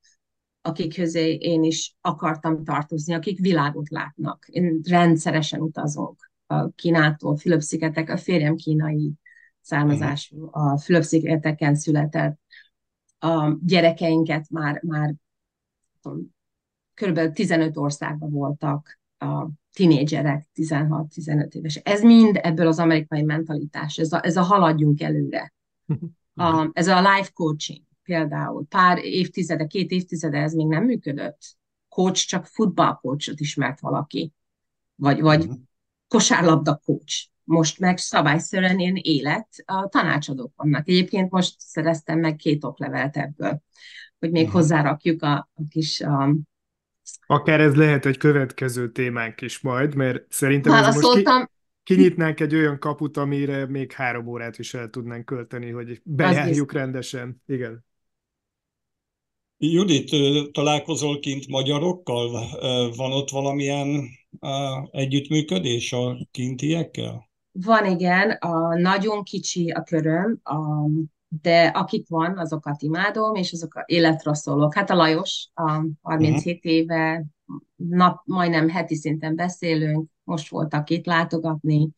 akik 0.68 0.94
közé 0.94 1.35
én 1.35 1.62
is 1.62 1.96
akartam 2.00 2.64
tartozni, 2.64 3.14
akik 3.14 3.38
világot 3.38 3.88
látnak. 3.88 4.46
Én 4.48 4.81
rendszeresen 4.88 5.61
utazok 5.61 6.31
a 6.46 6.68
Kínától, 6.68 7.37
Fülöp-szigetek, 7.37 8.11
a 8.11 8.16
férjem 8.16 8.57
kínai 8.57 9.12
származású, 9.61 10.48
a 10.50 10.78
Fülöp-szigeteken 10.78 11.74
született, 11.74 12.38
a 13.18 13.57
gyerekeinket 13.61 14.50
már, 14.50 14.83
már 14.83 15.14
kb. 16.94 17.33
15 17.33 17.76
országban 17.76 18.31
voltak 18.31 18.98
a 19.18 19.48
tinédzserek, 19.72 20.48
16-15 20.54 21.52
éves. 21.52 21.76
Ez 21.76 22.02
mind 22.02 22.38
ebből 22.42 22.66
az 22.66 22.78
amerikai 22.78 23.22
mentalitás, 23.22 23.96
ez 23.96 24.12
a, 24.12 24.24
ez 24.24 24.37
a 24.37 24.42
haladjunk 24.42 25.00
előre. 25.00 25.52
A, 26.40 26.70
ez 26.72 26.87
a 26.87 26.98
life 26.98 27.31
coaching 27.35 27.88
például. 28.09 28.66
Pár 28.68 29.05
évtizede, 29.05 29.66
két 29.66 29.90
évtizede 29.90 30.38
ez 30.38 30.53
még 30.53 30.66
nem 30.66 30.85
működött. 30.85 31.38
Coach 31.88 32.27
csak 32.27 32.47
futballcoachot 32.47 33.40
ismert 33.40 33.81
valaki. 33.81 34.33
Vagy, 34.94 35.21
vagy 35.21 35.40
uh-huh. 35.40 35.59
kosárlabda 36.09 36.81
coach 36.85 37.29
most 37.44 37.79
meg 37.79 37.99
szabályszerűen 37.99 38.79
én 38.79 38.97
élet 38.97 39.49
a 39.64 39.88
tanácsadók 39.88 40.53
vannak. 40.57 40.88
Egyébként 40.88 41.31
most 41.31 41.55
szereztem 41.59 42.18
meg 42.18 42.37
két 42.37 42.64
oklevelet 42.64 43.16
ebből, 43.16 43.62
hogy 44.18 44.31
még 44.31 44.47
uh-huh. 44.47 44.61
hozzárakjuk 44.61 45.23
a, 45.23 45.35
a 45.55 45.62
kis... 45.68 46.01
A... 46.01 46.35
Akár 47.27 47.61
ez 47.61 47.75
lehet 47.75 48.07
egy 48.07 48.16
következő 48.16 48.92
témánk 48.92 49.40
is 49.40 49.61
majd, 49.61 49.94
mert 49.94 50.25
szerintem 50.29 50.73
ez 50.73 51.01
most 51.01 51.16
ki, 51.16 51.23
kinyitnánk 51.83 52.40
egy 52.40 52.55
olyan 52.55 52.79
kaput, 52.79 53.16
amire 53.16 53.66
még 53.66 53.92
három 53.92 54.27
órát 54.27 54.59
is 54.59 54.75
el 54.75 54.90
tudnánk 54.90 55.25
költeni, 55.25 55.71
hogy 55.71 56.01
bejárjuk 56.05 56.73
rendesen. 56.73 57.42
Igen. 57.47 57.87
Judit, 59.61 60.11
találkozol 60.53 61.18
kint 61.18 61.49
magyarokkal? 61.49 62.31
Van 62.97 63.12
ott 63.12 63.31
valamilyen 63.31 64.09
együttműködés 64.90 65.92
a 65.92 66.16
kintiekkel? 66.31 67.29
Van, 67.53 67.87
igen. 67.87 68.31
A, 68.31 68.79
nagyon 68.79 69.23
kicsi 69.23 69.71
a 69.71 69.83
köröm, 69.83 70.40
a, 70.42 70.57
de 71.29 71.66
akik 71.66 72.09
van, 72.09 72.38
azokat 72.38 72.83
imádom, 72.83 73.35
és 73.35 73.53
azok 73.53 73.83
életre 73.87 74.35
szólók. 74.35 74.75
Hát 74.75 74.90
a 74.90 74.94
Lajos, 74.94 75.49
a 75.55 75.85
37 76.03 76.57
uh-huh. 76.57 76.73
éve, 76.73 77.25
nap, 77.77 78.21
majdnem 78.25 78.68
heti 78.68 78.94
szinten 78.94 79.37
beszélünk, 79.37 80.09
most 80.25 80.49
voltak 80.49 80.90
itt 80.90 81.07
látogatni, 81.07 81.88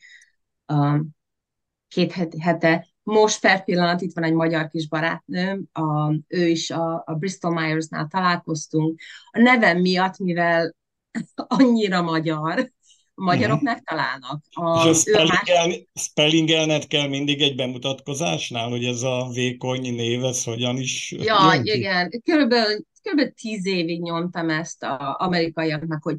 két 1.89 2.13
hete, 2.39 2.87
most 3.03 3.41
per 3.41 3.65
pillanat 3.65 4.01
itt 4.01 4.15
van 4.15 4.25
egy 4.25 4.33
magyar 4.33 4.69
kis 4.69 4.89
barátnőm, 4.89 5.69
a, 5.73 6.13
ő 6.29 6.49
is 6.49 6.71
a, 6.71 7.03
a 7.07 7.15
Bristol 7.15 7.53
Myers-nál 7.53 8.07
találkoztunk. 8.07 9.01
A 9.31 9.39
nevem 9.39 9.81
miatt, 9.81 10.19
mivel 10.19 10.75
annyira 11.59 12.03
magyar, 12.03 12.71
a 13.15 13.23
magyarok 13.23 13.61
uh-huh. 13.61 13.73
megtalálnak. 13.73 14.43
A, 14.51 14.79
És 14.79 14.85
a 14.85 14.95
spellingel, 14.95 15.67
más... 15.67 15.85
spellingelned 15.95 16.87
kell 16.87 17.09
mindig 17.09 17.41
egy 17.41 17.57
bemutatkozásnál, 17.57 18.69
hogy 18.69 18.85
ez 18.85 19.03
a 19.03 19.31
vékony 19.33 19.95
név, 19.95 20.25
ez 20.25 20.45
hogyan 20.45 20.77
is 20.77 21.13
Ja, 21.19 21.61
igen. 21.63 22.11
Körülbelül, 22.25 22.85
körülbelül 23.03 23.33
tíz 23.33 23.67
évig 23.67 24.01
nyomtam 24.01 24.51
ezt 24.51 24.83
az 24.85 25.15
amerikaiaknak, 25.17 26.03
hogy 26.03 26.17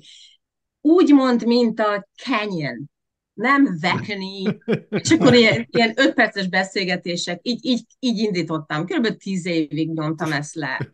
úgy 0.82 1.14
mond, 1.14 1.46
mint 1.46 1.80
a 1.80 2.08
canyon 2.24 2.90
nem 3.34 3.78
vekni, 3.80 4.58
és 4.90 5.12
akkor 5.12 5.34
ilyen, 5.34 5.68
ilyen 5.70 5.94
öt 5.96 6.14
perces 6.14 6.48
beszélgetések, 6.48 7.40
így, 7.42 7.66
így, 7.66 7.86
így 8.00 8.18
indítottam. 8.18 8.86
Körülbelül 8.86 9.18
tíz 9.18 9.46
évig 9.46 9.94
nyomtam 9.94 10.32
ezt 10.32 10.56
le. 10.56 10.92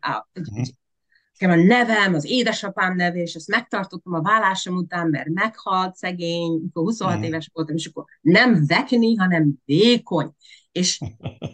Nekem 1.40 1.60
a 1.60 1.64
nevem, 1.64 2.14
az 2.14 2.26
édesapám 2.26 2.96
neve, 2.96 3.22
és 3.22 3.34
ezt 3.34 3.48
megtartottam 3.48 4.14
a 4.14 4.22
vállásom 4.22 4.76
után, 4.76 5.10
mert 5.10 5.30
meghalt 5.30 5.96
szegény, 5.96 6.52
amikor 6.52 6.84
26 6.84 7.18
mm. 7.18 7.24
éves 7.24 7.50
voltam, 7.54 7.76
és 7.76 7.86
akkor 7.86 8.04
nem 8.22 8.66
vekni, 8.68 9.16
hanem 9.16 9.54
vékony. 9.66 10.32
És 10.72 11.00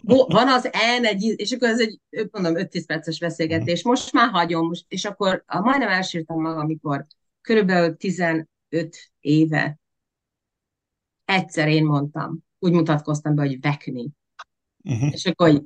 van 0.02 0.48
az 0.48 0.70
N 1.00 1.04
egy, 1.04 1.34
és 1.36 1.52
akkor 1.52 1.68
ez 1.68 1.80
egy, 1.80 2.00
mondom, 2.30 2.54
5-10 2.56 2.82
perces 2.86 3.18
beszélgetés. 3.18 3.82
Most 3.82 4.12
már 4.12 4.30
hagyom, 4.30 4.66
most, 4.66 4.84
és 4.88 5.04
akkor 5.04 5.44
majdnem 5.46 5.88
elsírtam 5.88 6.40
magam, 6.40 6.58
amikor 6.58 7.06
körülbelül 7.40 7.96
15 7.96 8.46
éve 9.20 9.78
egyszer 11.24 11.68
én 11.68 11.84
mondtam, 11.84 12.38
úgy 12.58 12.72
mutatkoztam 12.72 13.34
be, 13.34 13.42
hogy 13.42 13.60
vekni. 13.60 14.10
Uh-huh. 14.84 15.12
És 15.12 15.24
akkor 15.26 15.50
hogy 15.50 15.62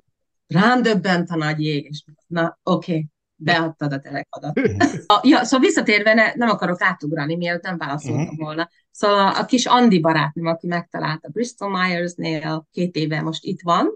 rám 0.47 0.83
döbbent 0.83 1.31
a 1.31 1.37
nagy 1.37 1.61
jég, 1.61 1.87
és 1.91 2.05
na, 2.27 2.59
oké, 2.63 2.93
okay, 2.93 3.07
beadtad 3.35 3.93
a 3.93 3.99
telekodat. 3.99 4.59
a, 5.07 5.21
ja, 5.23 5.45
szóval 5.45 5.67
visszatérve, 5.67 6.15
ne, 6.15 6.33
nem 6.35 6.49
akarok 6.49 6.83
átugrani, 6.83 7.37
mielőtt 7.37 7.63
nem 7.63 7.79
válaszoltam 7.79 8.23
uh-huh. 8.23 8.39
volna. 8.39 8.69
Szóval 8.91 9.19
a, 9.19 9.39
a 9.39 9.45
kis 9.45 9.67
Andi 9.67 10.01
barátnőm, 10.01 10.47
aki 10.47 10.67
megtalálta 10.67 11.29
Bristol 11.29 11.71
Myers-nél 11.71 12.69
két 12.73 12.97
éve 12.97 13.21
most 13.21 13.45
itt 13.45 13.61
van, 13.63 13.89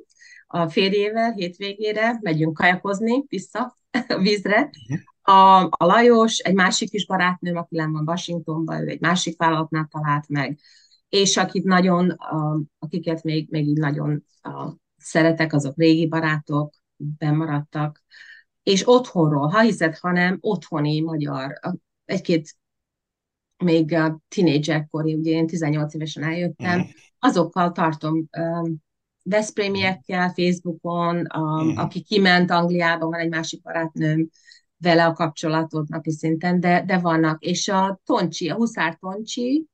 a 0.46 0.68
férjével 0.68 1.32
hétvégére 1.32 2.18
megyünk 2.20 2.56
kajakozni 2.56 3.24
vissza 3.28 3.78
a 4.08 4.18
vízre. 4.22 4.70
Uh-huh. 4.90 5.00
A, 5.22 5.62
a 5.62 5.84
Lajos, 5.84 6.38
egy 6.38 6.54
másik 6.54 6.90
kis 6.90 7.06
barátnőm, 7.06 7.56
aki 7.56 7.76
len 7.76 7.92
van 7.92 8.08
Washingtonban, 8.08 8.80
ő 8.80 8.88
egy 8.88 9.00
másik 9.00 9.38
vállalatnál 9.38 9.88
talált 9.90 10.28
meg 10.28 10.58
és 11.12 11.36
akit 11.36 11.64
nagyon, 11.64 12.16
akiket 12.78 13.22
még, 13.22 13.50
még 13.50 13.66
így 13.66 13.78
nagyon 13.78 14.24
szeretek, 14.96 15.52
azok 15.52 15.76
régi 15.76 16.08
barátok, 16.08 16.74
bemaradtak, 16.96 18.02
és 18.62 18.88
otthonról, 18.88 19.46
ha 19.46 19.60
hiszed, 19.60 19.96
hanem 19.98 20.38
otthoni 20.40 21.00
magyar, 21.00 21.60
egy-két 22.04 22.56
még 23.56 23.94
a 23.94 24.20
tínédzserkori, 24.28 25.14
ugye 25.14 25.30
én 25.30 25.46
18 25.46 25.94
évesen 25.94 26.22
eljöttem, 26.22 26.78
mm. 26.78 26.82
azokkal 27.18 27.72
tartom 27.72 28.28
um, 28.38 28.76
Veszprémiekkel 29.22 30.32
Facebookon, 30.32 31.26
um, 31.36 31.64
mm. 31.64 31.76
aki 31.76 32.02
kiment 32.02 32.50
Angliába, 32.50 33.06
van 33.06 33.20
egy 33.20 33.30
másik 33.30 33.62
barátnőm, 33.62 34.28
vele 34.76 35.06
a 35.06 35.12
kapcsolatot 35.12 35.88
napi 35.88 36.10
szinten, 36.10 36.60
de, 36.60 36.84
de 36.86 36.98
vannak. 36.98 37.42
És 37.42 37.68
a 37.68 38.00
Toncsi, 38.04 38.48
a 38.48 38.54
Huszár 38.54 38.96
Toncsi, 38.96 39.66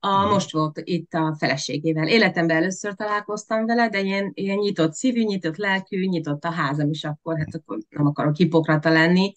a, 0.00 0.26
most 0.26 0.52
volt 0.52 0.80
itt 0.84 1.12
a 1.12 1.34
feleségével. 1.38 2.08
Életemben 2.08 2.56
először 2.56 2.94
találkoztam 2.94 3.66
vele, 3.66 3.88
de 3.88 4.00
ilyen, 4.00 4.30
ilyen 4.34 4.58
nyitott 4.58 4.94
szívű, 4.94 5.22
nyitott 5.22 5.56
lelkű, 5.56 6.06
nyitott 6.06 6.44
a 6.44 6.50
házam 6.50 6.90
is 6.90 7.04
akkor, 7.04 7.38
hát 7.38 7.54
akkor 7.54 7.78
nem 7.88 8.06
akarok 8.06 8.36
hipokrata 8.36 8.90
lenni. 8.90 9.34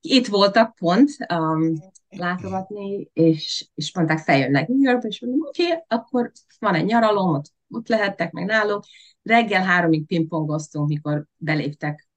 Itt 0.00 0.26
voltak 0.26 0.74
pont 0.74 1.10
um, 1.34 1.74
látogatni, 2.08 3.08
és, 3.12 3.68
és 3.74 3.94
mondták, 3.94 4.18
feljönnek 4.18 4.68
New 4.68 4.82
Yorkba, 4.82 5.08
és 5.08 5.20
mondom, 5.20 5.40
oké, 5.48 5.64
okay, 5.64 5.78
akkor 5.88 6.32
van 6.58 6.74
egy 6.74 6.84
nyaralom, 6.84 7.34
ott, 7.34 7.52
ott 7.68 7.88
lehettek, 7.88 8.32
meg 8.32 8.44
náluk. 8.44 8.84
Reggel 9.22 9.62
háromig 9.64 10.06
pingpongoztunk, 10.06 10.88
mikor 10.88 11.26
beléptek 11.36 12.08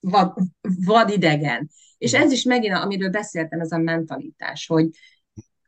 vad, 0.00 0.32
vad 0.84 1.10
idegen. 1.10 1.70
És 1.98 2.14
ez 2.14 2.32
is 2.32 2.42
megint, 2.42 2.74
amiről 2.74 3.10
beszéltem, 3.10 3.60
ez 3.60 3.72
a 3.72 3.78
mentalitás, 3.78 4.66
hogy, 4.66 4.88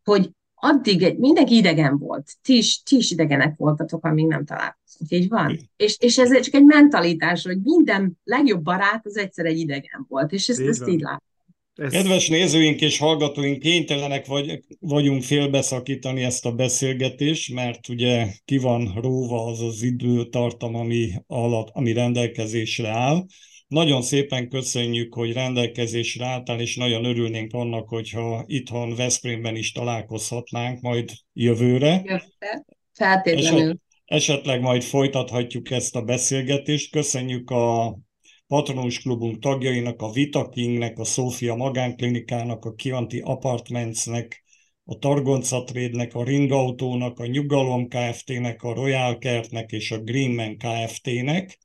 hogy 0.04 0.30
addig 0.64 1.02
egy, 1.02 1.16
mindenki 1.18 1.56
idegen 1.56 1.98
volt. 1.98 2.30
Ti 2.42 2.56
is, 2.56 2.82
ti 2.82 2.96
is 2.96 3.10
idegenek 3.10 3.56
voltatok, 3.56 4.04
amíg 4.04 4.26
nem 4.26 4.44
találkoztunk. 4.44 5.10
Így 5.10 5.28
van? 5.28 5.70
És, 5.76 5.96
és 6.00 6.18
ez 6.18 6.40
csak 6.40 6.54
egy 6.54 6.64
mentalitás, 6.64 7.42
hogy 7.42 7.58
minden 7.62 8.18
legjobb 8.24 8.62
barát 8.62 9.06
az 9.06 9.16
egyszer 9.16 9.44
egy 9.44 9.58
idegen 9.58 10.06
volt, 10.08 10.32
és 10.32 10.48
ezt, 10.48 10.60
így 10.60 10.66
ezt 10.66 10.88
így 10.88 11.00
látom. 11.00 11.30
Ez... 11.74 11.92
Kedves 11.92 12.28
nézőink 12.28 12.80
és 12.80 12.98
hallgatóink, 12.98 13.58
kénytelenek 13.58 14.26
vagy, 14.26 14.60
vagyunk 14.80 15.22
félbeszakítani 15.22 16.22
ezt 16.22 16.46
a 16.46 16.52
beszélgetést, 16.52 17.54
mert 17.54 17.88
ugye 17.88 18.26
ki 18.44 18.58
van 18.58 18.92
róva 19.00 19.44
az 19.44 19.60
az 19.60 19.82
időtartam, 19.82 20.74
ami, 20.74 21.12
alatt, 21.26 21.68
ami 21.72 21.92
rendelkezésre 21.92 22.88
áll. 22.88 23.26
Nagyon 23.72 24.02
szépen 24.02 24.48
köszönjük, 24.48 25.14
hogy 25.14 25.32
rendelkezésre 25.32 26.26
álltál, 26.26 26.60
és 26.60 26.76
nagyon 26.76 27.04
örülnénk 27.04 27.52
annak, 27.52 27.88
hogyha 27.88 28.44
itthon 28.46 28.94
Veszprémben 28.94 29.56
is 29.56 29.72
találkozhatnánk 29.72 30.80
majd 30.80 31.10
jövőre. 31.32 32.02
Jövőre, 32.04 32.64
feltétlenül. 32.92 33.60
Eset, 33.60 33.80
esetleg 34.04 34.60
majd 34.60 34.82
folytathatjuk 34.82 35.70
ezt 35.70 35.96
a 35.96 36.02
beszélgetést. 36.02 36.92
Köszönjük 36.92 37.50
a 37.50 37.98
Patronus 38.46 39.00
Klubunk 39.00 39.38
tagjainak, 39.38 40.02
a 40.02 40.10
Vita 40.10 40.48
Kingnek, 40.48 40.98
a 40.98 41.04
Szófia 41.04 41.54
Magánklinikának, 41.54 42.64
a 42.64 42.74
Kianti 42.74 43.20
Apartmentsnek, 43.24 44.44
a 44.84 44.98
Targonca 44.98 45.64
Trade-nek, 45.64 46.14
a 46.14 46.24
Ringautónak, 46.24 47.18
a 47.18 47.26
Nyugalom 47.26 47.88
Kft-nek, 47.88 48.62
a 48.62 48.74
Royal 48.74 49.18
Kertnek 49.18 49.70
és 49.70 49.90
a 49.90 49.98
Greenman 49.98 50.56
Kft-nek 50.56 51.60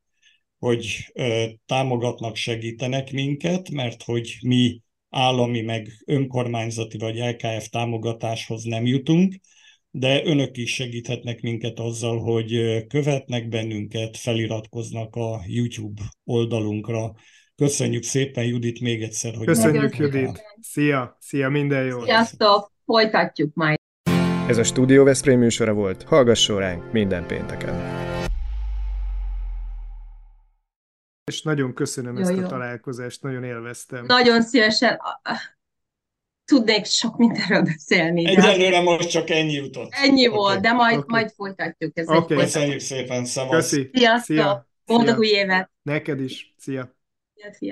hogy 0.60 1.14
támogatnak, 1.66 2.36
segítenek 2.36 3.12
minket, 3.12 3.70
mert 3.70 4.04
hogy 4.04 4.38
mi 4.42 4.82
állami, 5.10 5.62
meg 5.62 5.88
önkormányzati 6.06 6.98
vagy 6.98 7.18
LKF 7.18 7.68
támogatáshoz 7.70 8.64
nem 8.64 8.86
jutunk, 8.86 9.36
de 9.92 10.26
önök 10.26 10.58
is 10.58 10.74
segíthetnek 10.74 11.42
minket 11.42 11.80
azzal, 11.80 12.20
hogy 12.20 12.84
követnek 12.88 13.48
bennünket, 13.48 14.18
feliratkoznak 14.18 15.16
a 15.16 15.42
YouTube 15.48 16.02
oldalunkra. 16.26 17.14
Köszönjük 17.56 18.04
szépen, 18.04 18.46
Judit, 18.46 18.80
még 18.80 19.02
egyszer, 19.02 19.36
hogy... 19.36 19.46
Köszönjük, 19.46 19.98
Judit! 19.98 20.42
Szia! 20.62 21.18
Szia, 21.20 21.50
minden 21.50 21.86
jó! 21.86 22.04
Sziasztok! 22.04 22.72
Folytatjuk 22.86 23.54
majd! 23.54 23.78
Ez 24.48 24.58
a 24.58 24.64
Studio 24.64 25.04
Veszprém 25.04 25.40
műsora 25.40 25.74
volt. 25.74 26.04
Hallgasson 26.04 26.60
ránk 26.60 26.92
minden 26.92 27.28
pénteken! 27.28 28.07
És 31.32 31.42
nagyon 31.42 31.74
köszönöm 31.74 32.16
jó, 32.16 32.22
ezt 32.22 32.32
jó. 32.32 32.44
a 32.44 32.48
találkozást, 32.48 33.22
nagyon 33.22 33.44
élveztem. 33.44 34.06
Nagyon 34.06 34.42
szívesen 34.42 35.00
tudnék 36.46 36.86
sok 36.86 37.18
mindenről 37.18 37.62
beszélni. 37.62 38.28
Egyelőre 38.28 38.82
most 38.82 39.10
csak 39.10 39.30
ennyi 39.30 39.54
jutott. 39.54 39.90
Ennyi 39.92 40.28
okay. 40.28 40.40
volt, 40.40 40.62
de 40.62 40.72
majd, 40.72 40.98
okay. 40.98 41.08
majd 41.08 41.32
folytatjuk. 41.32 41.98
Ez 41.98 42.08
okay. 42.08 42.38
Köszönjük 42.38 42.80
szépen, 42.80 43.26
szavaz. 43.26 43.70
Köszi. 43.70 43.90
Sziasztok! 43.94 44.36
Szia. 44.36 44.68
Boldog 44.86 45.18
új 45.18 45.28
évet! 45.28 45.72
Neked 45.82 46.22
is. 46.22 46.54
Szia, 46.58 46.96
szia. 47.34 47.58